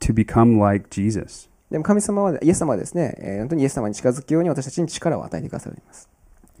[0.00, 1.48] to become like Jesus.
[1.70, 6.08] でも神様はイエス様はですね、えー本当にイエス様に近づくように私たちに力を与えてくださいます、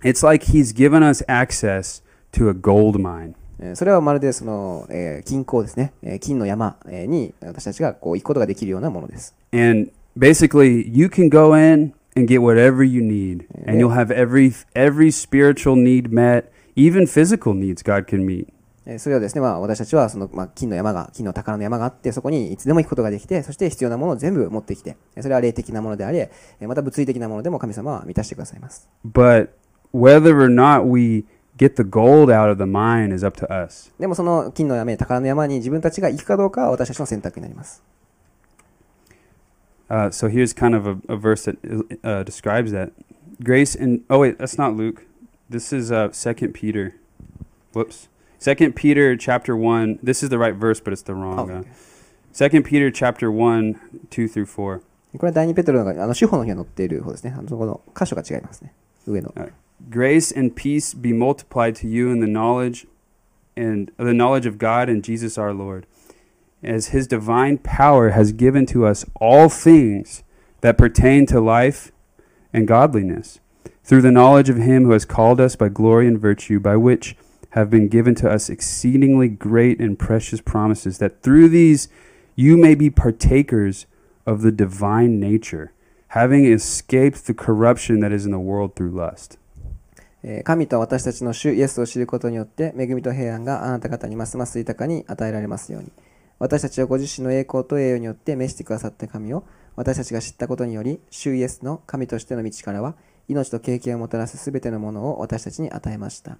[0.02, 3.34] It's like He's given us access to a gold mine.
[3.60, 14.10] えーそれはまるでその、えー金鉱ですね、えー金の山えーに私たちがこう行くことができるようなものです And basically, you can go in and get whatever you need, and you'll have
[14.10, 18.48] every every spiritual need met, even physical needs God can meet.
[18.85, 28.89] えーそれはですね、まあ、私たちはその、まあ、金の山が、金の宝の山があって、そこにいつでも行くことができて、そして必要なものを全部持ってきて、えーそれは霊的なものであり、えーまた物理的なものでも神様は満たしてくださいます。
[29.05, 29.49] But
[29.93, 31.25] whether or not we
[31.57, 33.91] get the gold out of the mine is up to us.
[33.99, 37.83] でもその金の山、宝の山に自分たちが行くかどうかは私たちの選択になります。
[39.89, 41.57] Uh, so here's kind of a, a verse that
[42.05, 42.93] uh, describes that
[43.43, 45.05] grace and oh wait that's not luke
[45.49, 46.95] this is uh, second peter
[47.73, 48.07] whoops
[48.40, 51.58] second peter chapter 1 this is the right verse but it's the wrong Okay.
[51.58, 51.72] uh,
[52.32, 54.80] second peter chapter 1 2 through 4
[55.18, 57.34] これは第2ペトロのあの主法の日が載っている方ですね。
[57.36, 58.72] あのそこの箇所が違いますね。
[59.06, 59.32] 上の。
[59.90, 62.86] Grace and peace be multiplied to you in the knowledge
[63.56, 65.86] and the knowledge of God and Jesus our Lord,
[66.62, 70.22] as his divine power has given to us all things
[70.62, 71.92] that pertain to life
[72.52, 73.40] and godliness,
[73.84, 77.16] through the knowledge of him who has called us by glory and virtue, by which
[77.51, 81.89] have been given to us exceedingly great and precious promises, that through these
[82.35, 83.85] you may be partakers
[84.25, 85.73] of the divine nature,
[86.09, 89.37] having escaped the corruption that is in the world through lust.
[90.43, 95.91] 神と私たちの主イエスを知ることによって恵みと平安があなた方にますます豊かに与えられますように
[96.37, 99.43] 私たちをご自身の栄光と栄誉によって召してくださった神を
[99.75, 102.95] 私たちが知ったことにより主イエスの神としての道からは
[103.27, 106.37] 命と経験をもたらすすべてのものを私たちに与えました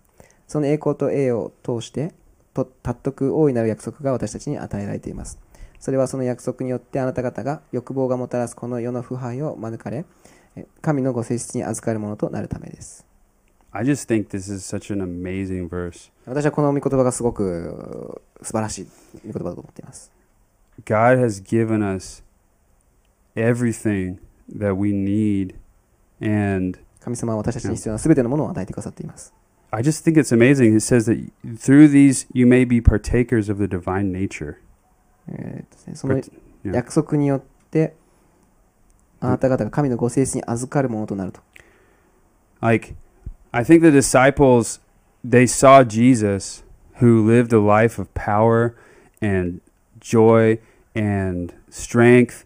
[0.51, 2.13] その栄光と栄誉を通して
[2.53, 5.39] と尊く大いなる約束が私たちに与えられています
[5.79, 10.03] それはその約束によってあなた方が欲望がもたらすこの世の腐敗を免れ
[10.57, 13.05] え神のご性質に預かるものとなるためです
[13.71, 16.11] I just think this is such an amazing verse.
[16.25, 18.87] 私はこの御言葉がすごく素晴らしい
[19.25, 20.11] 御言葉だと思っています。
[20.83, 22.21] God has given us
[23.37, 24.17] everything
[24.53, 25.55] that we need.
[26.21, 29.33] And 神様は私たちに必要な全てのものを与えてくださっています。
[29.72, 30.74] I just think it's amazing.
[30.76, 31.18] It says that
[31.58, 34.56] through these you may be partakers of the divine nature.
[35.28, 36.32] えーとですねその Part-
[36.64, 36.74] yeah.
[36.74, 37.94] 約束によって、
[39.20, 41.40] あなた方が神のご性質に預かるものとなると。
[42.60, 42.94] Like,
[43.52, 44.80] I think the disciples,
[45.24, 46.64] they saw Jesus
[47.00, 48.74] who lived a life of power
[49.20, 49.60] and
[50.00, 50.58] joy
[50.94, 52.44] and strength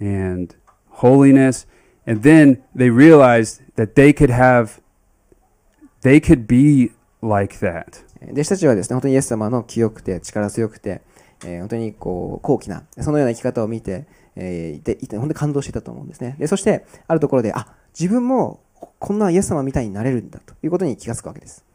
[0.00, 0.54] and
[0.90, 1.66] holiness.
[2.06, 4.80] And then they realized that they could have,
[6.07, 6.91] they could be
[7.21, 8.05] like that.
[8.21, 11.01] えー弟子たちはですね、本当にイエス様の清くて力強くて、
[11.45, 16.35] えー本当にこう高貴な、そのような生き方を見て、えーいていて本当に感動していたと思うんですね。
[16.39, 17.67] でそして、あるところで、あ
[17.99, 18.61] 自分も
[18.99, 21.65] こんなイエス様みたいになれるんだということに気がつくわけです。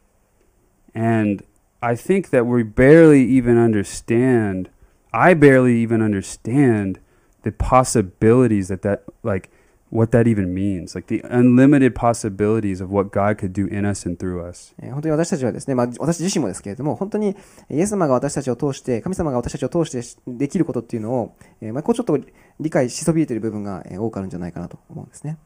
[0.95, 1.45] And
[1.81, 4.71] I think that we barely even understand,
[5.11, 7.01] I barely even understand
[7.42, 9.51] the possibilities that that, like,
[9.92, 14.07] what that even means, like the unlimited possibilities of what God could do in us
[14.07, 14.74] and through us.
[14.81, 17.37] 本当に私たちはですね、まあ、私自身もですけれども、本当に
[17.70, 22.18] イエス様が私たちを通して、神様が私たちを通してできることっていうのを、えー、まあこうちょっと
[22.59, 25.37] 理解しそびれている部分が多くあるんじゃないかなと思うんですね。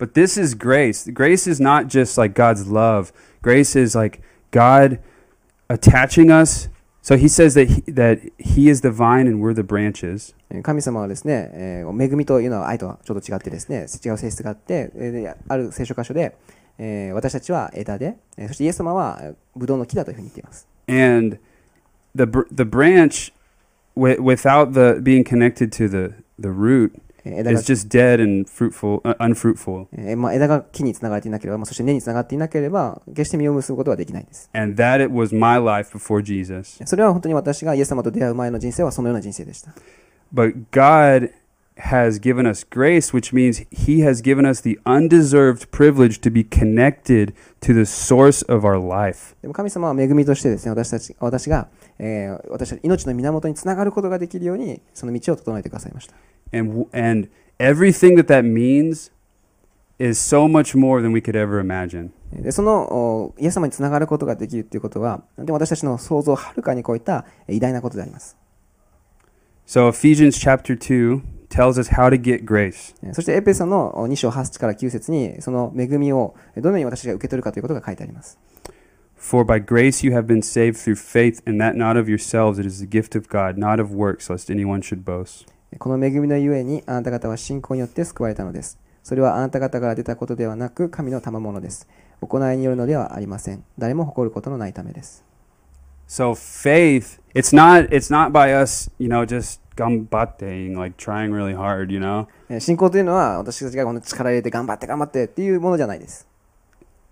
[0.00, 1.12] But this is grace.
[1.12, 3.12] Grace is not just like God's love.
[3.42, 4.98] Grace is like God
[5.68, 6.68] attaching us.
[7.02, 10.34] So he says that he, that he is the vine and we're the branches.
[10.50, 16.36] えー神様はですね、えー恵みというのは愛とはちょっと違ってですね、違う性質があって、えーである聖書箇所で、
[16.78, 20.66] えー私たちは枝で、えーそしてイエス様はえーブドウの木だというふうに言っています。
[20.88, 21.38] and
[22.16, 23.32] the the branch
[23.96, 29.14] wi- without the being connected to the the root is just dead and fruitful uh,
[29.18, 34.48] unfruitful えーまあ、枝が木につながれていなければ、まあ、そして根につながっていなければ、決して実を結ぶことはできないです。
[34.54, 39.72] and that it was my life before Jesus それは本当に私がイエス様と出会う前の人生はそのような人生でした。
[40.33, 41.29] but God
[41.77, 46.41] has given us grace which means he has given us the undeserved privilege to be
[46.43, 51.67] connected to the source of our life でも神様は恵みとしてですね、私たち私が、
[51.99, 56.15] えー私たち命の源につながることができるように、その道を整えてくださいました。
[56.57, 59.11] and w- and everything that that means
[59.99, 68.37] is so much more than we could ever imagine でそのおイエス様につながることができるということは、で私たちの想像をはるかに超えたえー偉大なことであります。
[69.70, 72.92] So Ephesians chapter 2 tells us how to get grace.
[73.04, 78.36] えーそしてエペソのお2章8から9節に、その恵みをえーどのように私が受け取るかということが書いてあります。
[79.16, 82.84] For by grace you have been saved through faith, and that not of yourselves, it is
[82.84, 85.46] the gift of God, not of works, lest anyone should boast.
[85.78, 88.76] この恵みのゆえにあなた方は信仰によって救われたのです。
[89.04, 91.86] それはあなた方から出たことではなく神の賜物です。
[92.20, 93.62] 行いによるのではありません。
[93.78, 95.30] 誰も誇ることのないためです。
[96.10, 101.92] So faith, it's not it's not by us, you know, just gambateing, like trying really hard,
[101.92, 102.26] you know.
[102.48, 106.26] えー信仰というのは私たちがこの力入れて頑張って頑張ってっていうものじゃないです。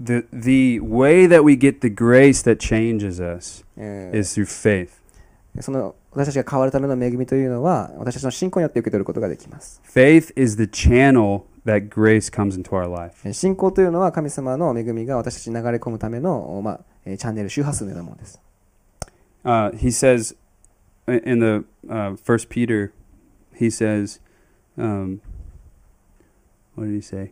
[0.01, 4.91] The the way that we get the grace that changes us えー is through faith.
[5.61, 9.81] その私たちが変わるための恵みというのは私たちの信仰によって受け取ることができます。
[9.85, 13.15] Faith is the channel that grace comes into our life.
[13.25, 18.41] えー信仰というのは神様の恵みが私たちに流れ込むための、まあえーチャンネル周波数のようなものです。
[19.45, 20.37] Uh, he says
[21.08, 22.94] in the uh, First Peter,
[23.56, 24.20] he says,
[24.78, 25.22] um,
[26.76, 27.32] what did he say?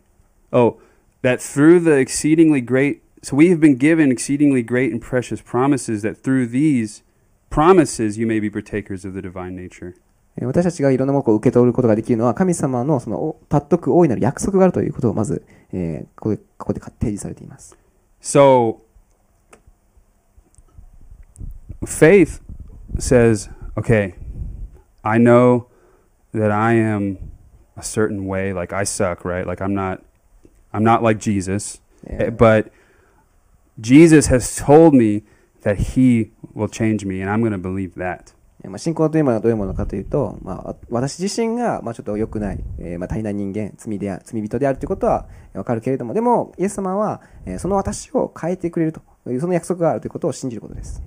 [0.52, 0.80] Oh,
[1.22, 6.02] that through the exceedingly great, so we have been given exceedingly great and precious promises,
[6.02, 7.02] that through these
[7.50, 9.94] promises you may be partakers of the divine nature.
[10.36, 17.76] えー私たちがいろんなものを受け取ることができるのは、神様のそのお尊く大いなる約束があるということをまず、えーここでここで提示されています。
[18.22, 18.78] So,
[21.84, 22.40] faith
[22.98, 24.15] says, okay,
[25.03, 25.67] I know
[26.33, 27.17] that I am
[27.75, 29.45] a certain way, like I suck, right?
[29.45, 30.01] Like I'm not,
[30.73, 32.71] I'm not like Jesus, え Eh, but
[33.79, 35.23] Jesus has told me
[35.61, 38.33] that He will change me, and I'm going to believe that.
[38.67, 49.01] ーまあ、信仰というものはどういうものかというと、まあ、私自身が、まあ、ちょっと良くない、えーまあ、足りない人間罪であ罪人であるということはわかるけれどもでもイエス様は、えーその私を変えてくれると
[49.31, 51.01] いうその約束があるということを信じることです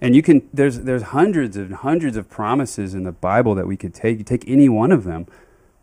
[0.00, 3.76] and you can there's there's hundreds and hundreds of promises in the bible that we
[3.76, 5.26] could take you take any one of them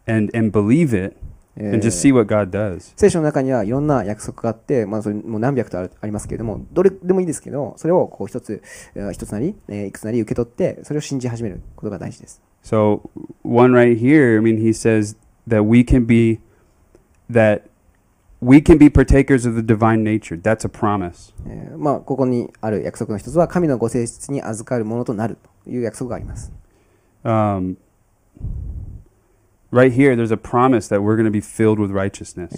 [0.06, 1.18] and and believe it
[1.60, 2.94] and just see what God does.
[2.96, 8.62] 聖書の中にはいろんな約束があって、まあ、それもう何百とありますけれども、どれでもいいですけど、それをこう一つ、
[9.12, 12.42] 一つなり、いくつなり受け取って、それを信じ始めることが大事です。
[12.64, 13.02] So,
[13.44, 15.16] one right here, I mean, he says
[15.48, 16.40] that we can be,
[17.32, 17.64] that
[18.40, 20.40] we can be partakers of the divine nature.
[20.40, 21.34] That's a promise.
[21.76, 26.52] まあ、ここにある約束の一つは、神のご性質に預かるものとなるという約束があります。
[27.24, 27.78] Um,
[29.72, 32.56] right here, there's a promise that we're going to be filled with righteousness.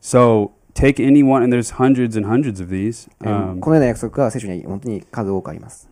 [0.00, 3.08] So, take any one, and there's hundreds and hundreds of these.
[3.20, 5.88] Um, このような約束は聖書には本当に数多くあります。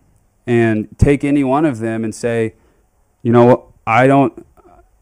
[0.46, 2.54] And take any one of them and say,
[3.22, 4.44] you know, I don't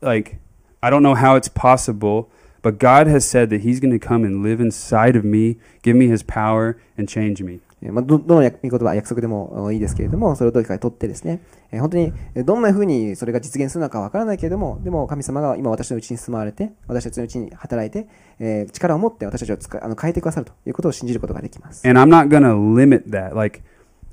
[0.01, 0.39] like
[0.83, 2.29] I don't know how it's possible,
[2.63, 5.97] but God has said that he's going to come and live inside of me, give
[5.97, 7.61] me his power and change me.
[7.83, 11.41] まあ、どどの御言葉、約束でもいいですけれども、それをどうか取ってですね、
[11.73, 12.13] えー、本当に
[12.45, 18.07] どんなふうにそれが実現するのかわからないけれども、でも神様が今私のうちに住まわれて、私たちのうちに働いて、
[18.39, 21.89] えー、力を持って私たちを使あの変えてくださるということを信じることができます。
[21.89, 23.35] And I'm not gonna limit that.
[23.35, 23.63] Like,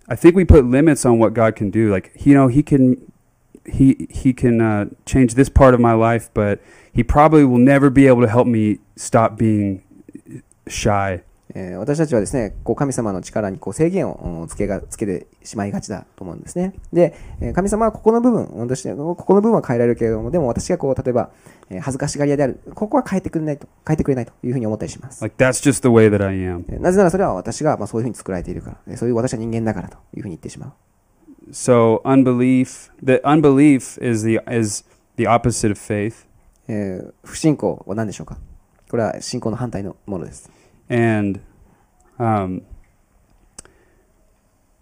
[0.08, 1.91] I think we put limits on what God can do.
[1.91, 2.97] Like, you know, He can
[3.68, 6.59] He He can uh, change this part of my life, but
[6.93, 9.82] He probably will never be able to help me stop being
[10.68, 11.22] shy.
[11.55, 16.74] えー私たちはですね、こう神様の力にこう制限をうんつけがつけてしまいがちだと思うんですね。
[16.91, 21.32] で、えー神様はここの部分、私ここの部分は変えられるけれども、でも私がこう例えば、
[21.70, 25.22] えー恥ずかしがり屋である、ここは変えてくれないと、変えてくれないというふうに思ったりします。
[25.24, 26.65] Like, that's just the way that I am.
[26.70, 30.72] えーなぜならそれは私がまあそういうふうに作られているから、えーそういう私は人間だからというふうに言ってしまう。
[31.52, 34.84] so unbelief, the unbelief is the is
[35.16, 36.26] the opposite of faith.
[40.89, 41.39] And
[42.20, 42.62] um,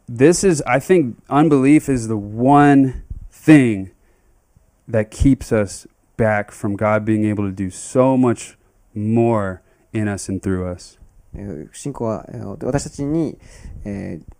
[0.07, 3.91] this is, I think, unbelief is the one thing
[4.87, 5.87] that keeps us
[6.17, 8.57] back from God being able to do so much
[8.93, 9.61] more
[9.93, 10.97] in us and through us.
[11.73, 12.25] 信仰は
[12.63, 13.37] 私たちに、
[13.83, 14.33] えー、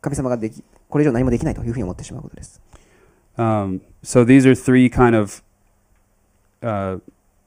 [0.00, 2.60] 神様ができこれ以上何もできないというふうに思ってしまうことです。
[3.36, 5.42] Um, so these are three kind of
[6.62, 6.98] uh,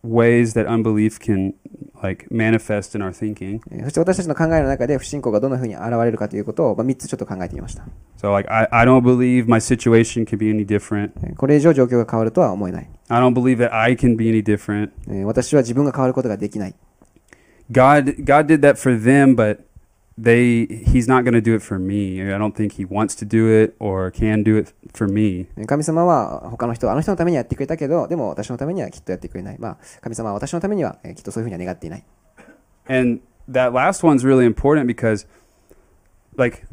[0.03, 1.53] ways that unbelief can
[2.01, 3.59] like manifest in our thinking.
[3.71, 7.83] えーそして私たちの考えの中で不信仰がどんなふうに現れるかということを、まあ、3つちょっと考えてみました。
[8.17, 11.11] So like I, I don't believe my situation can be any different.
[11.23, 12.89] えーこれ以上状況が変わるとは思えない。
[13.09, 14.91] I don't believe that I can be any different.
[15.07, 16.75] えー私は自分が変わることができない。
[17.71, 19.59] God God did that for them, but
[20.20, 22.22] they He's not going to do it for me.
[22.22, 25.46] I don't think He wants to do it or can do it for me.
[25.56, 29.58] えー神様は他の人、あの人のためにやってくれたけど、でも私のためにはきっとやってくれない。
[29.58, 32.04] まあ、神様は私のためには、えーきっとそういうふうには願っていない。
[32.88, 33.20] And
[33.50, 35.26] that last one's really important because,
[36.36, 36.66] like,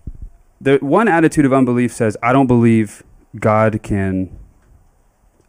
[0.62, 3.04] the one attitude of unbelief says, "I don't believe
[3.36, 4.30] God can."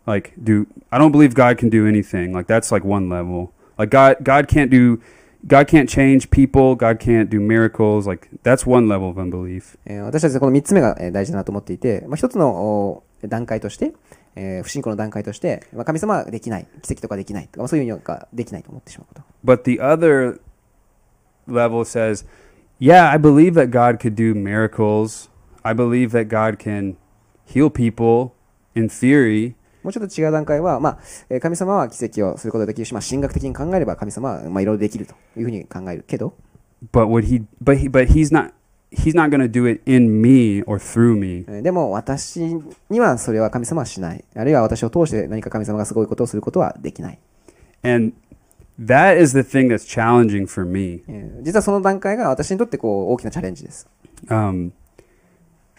[0.07, 2.33] Like do I don't believe God can do anything.
[2.33, 3.53] Like that's like one level.
[3.79, 5.01] Like God God can't do
[5.48, 9.78] God can't change people, God can't do miracles, like that's one level of unbelief.
[10.04, 13.94] 私たちはこの3つ目が大事だなと思っていて、まあ、1つの段階として、
[14.36, 19.24] えー、不信仰の段階として、まあ、神様はできない、奇跡とかできないとか、そういうのができないと思ってしまうこと。
[19.44, 20.40] But the other
[21.48, 22.26] level says,
[22.80, 25.30] Yeah, I believe that God could do miracles.
[25.64, 26.96] I believe that God can
[27.46, 28.34] heal people
[28.76, 29.56] in theory.
[29.84, 31.00] もうちょっと違う段階は、まあ、
[31.30, 36.34] えー神様は奇跡をすることができるし、まあ、神学的に考えれば神様は、まあ、いろいろできるというふうに考えるけど、
[36.92, 38.52] But would he but he but he's not
[38.92, 41.46] he's not going to do it in me or through me.
[41.48, 42.42] えーでも私
[42.90, 44.24] にはそれは神様はしない。
[44.36, 47.20] あるいは私を通して何か神様がすごいことをすることはできない。
[47.84, 48.14] And
[48.80, 51.04] that is the thing that's challenging for me.
[51.08, 53.88] えー実はその段階が私にとってこう大きなチャレンジです。
[54.28, 54.72] Um,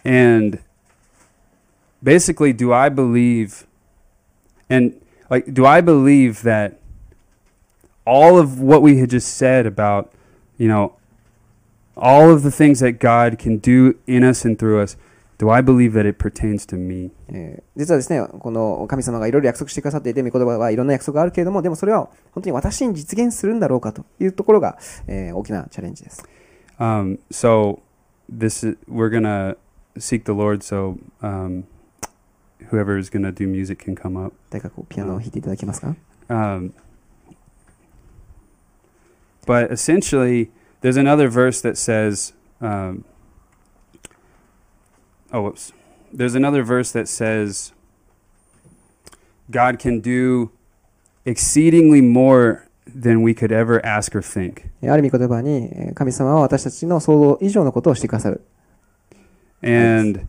[0.03, 0.59] and
[2.03, 3.67] basically, do I believe,
[4.70, 4.94] and
[5.30, 6.78] like, do I believe that
[8.04, 10.10] all of what we had just said about,
[10.58, 10.92] you know,
[11.96, 14.96] all of the things that God can do in us and through us,
[15.38, 17.10] do I believe that it pertains to me?
[17.28, 26.24] えー実はですね、この神様がいろいろ約束してくださっていて、御言葉はいろんな約束があるけれども、でもそれは本当に私に実現するんだろうかというところが、えー大きなチャレンジです。
[26.78, 27.80] Um, so
[28.30, 29.56] this is, we're gonna
[29.98, 30.62] seek the Lord.
[30.62, 31.64] So um,
[32.70, 34.34] whoever is gonna do music can come up.
[34.50, 35.94] 誰かこうピアノを弾いていただけますか
[36.28, 36.72] Um,
[39.46, 43.04] but essentially, there's another verse that says, um,
[45.32, 45.72] oh, whoops.
[46.12, 47.72] There's another verse that says,
[49.50, 50.50] God can do
[51.24, 54.68] exceedingly more than we could ever ask or think.
[54.82, 58.42] えーある御言葉に、えー神様は私たちの想像以上のことをしてくださる。
[59.62, 60.26] And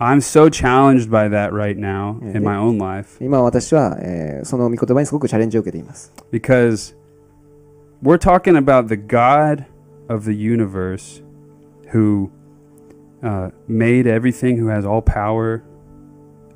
[0.00, 6.12] I'm so challenged by that right now Yeah, in my own life 今私は、えーその御言葉にすごくチャレンジを受けています。
[6.30, 6.94] because
[8.02, 9.64] we're talking about the God
[10.08, 11.20] of the universe
[11.92, 12.30] who
[13.22, 15.62] uh, made everything, who has all power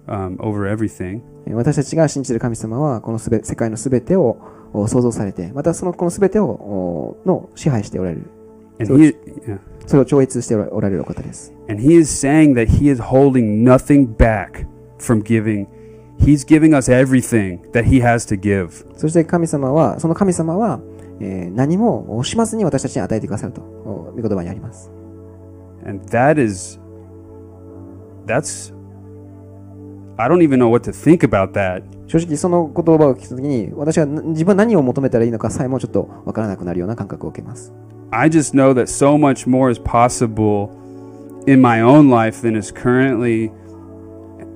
[0.07, 1.21] um, over everything.
[1.47, 4.39] えー私たちが信じている神様は、このすべ世界のすべてを
[4.73, 8.23] お創造されて、またそのこのすべてをおの支配しておられる。
[8.79, 9.13] And So he,
[9.47, 9.59] yeah.
[9.88, 11.58] それを超越しておられるお方です。
[11.68, 14.66] and he is saying that he is holding nothing back
[15.00, 15.68] from giving.
[16.20, 18.86] He's giving us everything that he has to give.
[18.98, 20.80] そして神様は、その神様は、
[21.20, 24.92] えー何も惜しまずに私たちに与えてくださると、お御言葉にあります。
[25.86, 26.80] And that is,
[28.26, 28.74] that's,
[30.18, 31.84] I don't even know what to think about that.
[32.08, 37.74] 正直その言葉を聞くときに、私はな自分は何を求めたらいいのかさえもちょっとわからなくなるような感覚を受けます。
[38.12, 40.72] I just know that so much more is possible
[41.46, 43.52] in my own life than is currently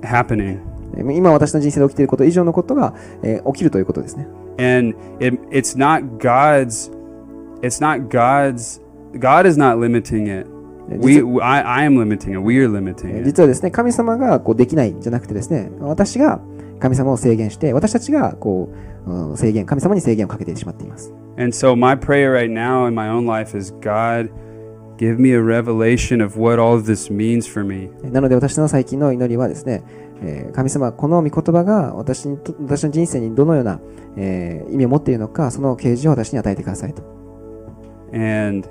[0.04, 0.60] happening.
[0.94, 2.94] 今私の人生で起きていること以上のことが、
[3.24, 4.28] えー、起きるということですね。
[4.58, 6.92] And it, it's not God's,
[7.62, 8.82] it's not God's,
[9.18, 10.48] God is not limiting it.
[10.90, 12.42] We, I, I am limiting it.
[12.42, 13.24] We are limiting it.
[13.24, 16.42] 実はですね、神様がこうできないじゃなくてですね、私が
[16.80, 18.91] 神様を制限して、私たちがこう、
[19.36, 21.14] 制限、神様に制限をかけてしまっています。
[21.38, 24.30] And so my prayer right now in my own life is God,
[24.98, 27.90] give me a revelation of what all of this means for me.
[28.12, 29.84] なので私の最近の祈りはですね、
[30.22, 33.80] えー神様、この御言葉が私にと私の人生にどのような、
[34.18, 37.02] えー意味を持っているのか、その啓示を私に与えてくださいと。
[38.14, 38.68] And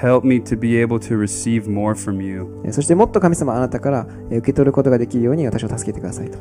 [0.00, 2.46] help me to be able to receive more from you.
[2.64, 6.38] えーそしてもっと神様、あなたからえー受け取ることができるように私を助けてくださいと。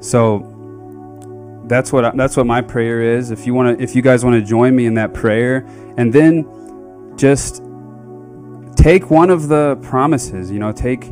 [0.00, 0.55] So
[1.66, 3.30] that's what that's what my prayer is.
[3.30, 6.12] If you want to, if you guys want to join me in that prayer, and
[6.12, 7.62] then just
[8.76, 10.50] take one of the promises.
[10.50, 11.10] You know, take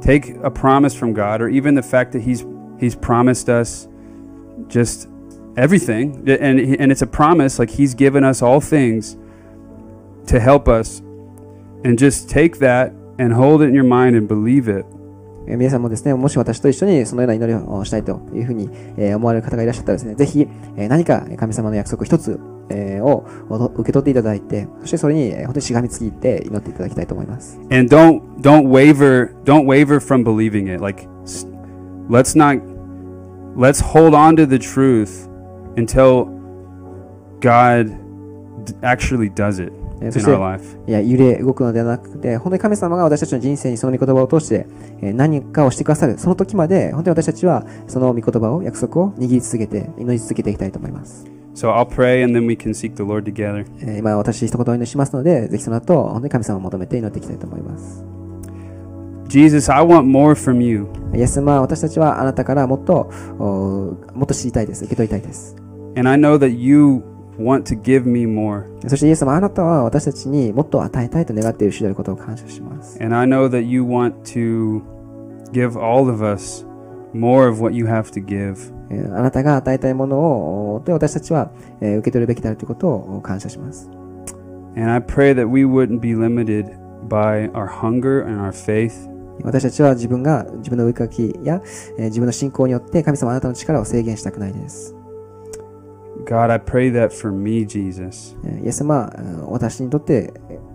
[0.00, 2.44] take a promise from God, or even the fact that He's
[2.78, 3.88] He's promised us
[4.68, 5.08] just
[5.56, 9.16] everything, and and it's a promise like He's given us all things
[10.28, 11.00] to help us,
[11.84, 14.86] and just take that and hold it in your mind and believe it.
[15.48, 27.60] え皆さんもですね、もし私と一緒にそのような祈りをしたいというふうに、え思われる方がいらっしゃったらですね、ぜひ、え何か神様の約束一つ、えを受け取っていただいて、そしてそれに本当にしがみついて祈っていただきたいと思います。
[27.70, 31.06] and don't don't waver don't waver from believing it like
[32.08, 32.60] let's not
[33.56, 35.28] let's hold on to the truth
[35.76, 36.26] until
[37.40, 37.88] god
[38.82, 39.72] actually does it
[40.10, 44.66] そしていや、揺れ動くのではなくて、本当に神様が私たちの人生にその御言葉を通して、
[45.00, 51.26] えー何かをしてくださる、その時まで、本当に私たちはその御言葉を、約束を握り続けて、祈り続けていきたいと思います。
[51.54, 58.04] so i'll pray and then we can seek the lord together えー今私一言お祈りしますので、ぜひその後、本当に神様を求めて祈っていきたいと思います。
[59.28, 64.84] jesus i want more from you イエス様、私たちはあなたからもっと、おもっと知りたいです。
[64.84, 65.56] 受け取りたいです。
[65.96, 67.02] and i know that you
[67.38, 73.02] want to give me more そしてイエス様、あなたは私たちにもっと与えたいと願っている主であることを感謝します。
[73.02, 74.82] and i know that you want to
[75.52, 76.66] give all of us
[77.14, 83.90] more of what you have to give えーあなたが与えたいものを、私たちは、えー受け取るべきであるということを感謝します。
[84.76, 86.66] and i pray that we wouldn't be limited
[87.08, 89.08] by our hunger and our faith
[89.42, 91.60] 私たちは自分が、自分の追いかきや、
[91.98, 94.94] えー自分の信仰によって神様あなたの力を制限したくないです。
[96.24, 98.36] God, I pray that for me, Jesus.
[98.44, 100.66] えーイエス様、えー私にとって、えー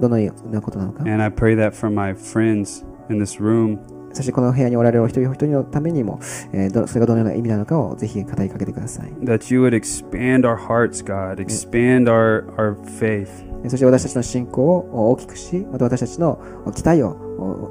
[0.00, 3.78] どのようなことなのか？And I pray that for my friends in this room.
[4.12, 6.18] そしてこの部屋におられるお一人お一人のためにも、
[6.52, 9.12] えそれがどのような意味なのかをぜひ語りかけてください。
[9.22, 11.36] That you would expand our hearts, God.
[11.40, 13.28] Expand our, our faith.
[13.64, 16.38] えーそして私たちの信仰を大きくし、また私たちの
[16.74, 17.10] 期待を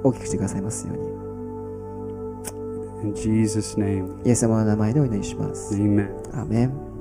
[0.04, 1.13] お大きくしてくださいますよう
[3.03, 4.23] In Jesus' name.
[4.23, 4.29] に。
[4.29, 5.75] イエス様の名前でお祈りします。
[5.75, 6.09] Amen.
[6.33, 6.92] アーメン。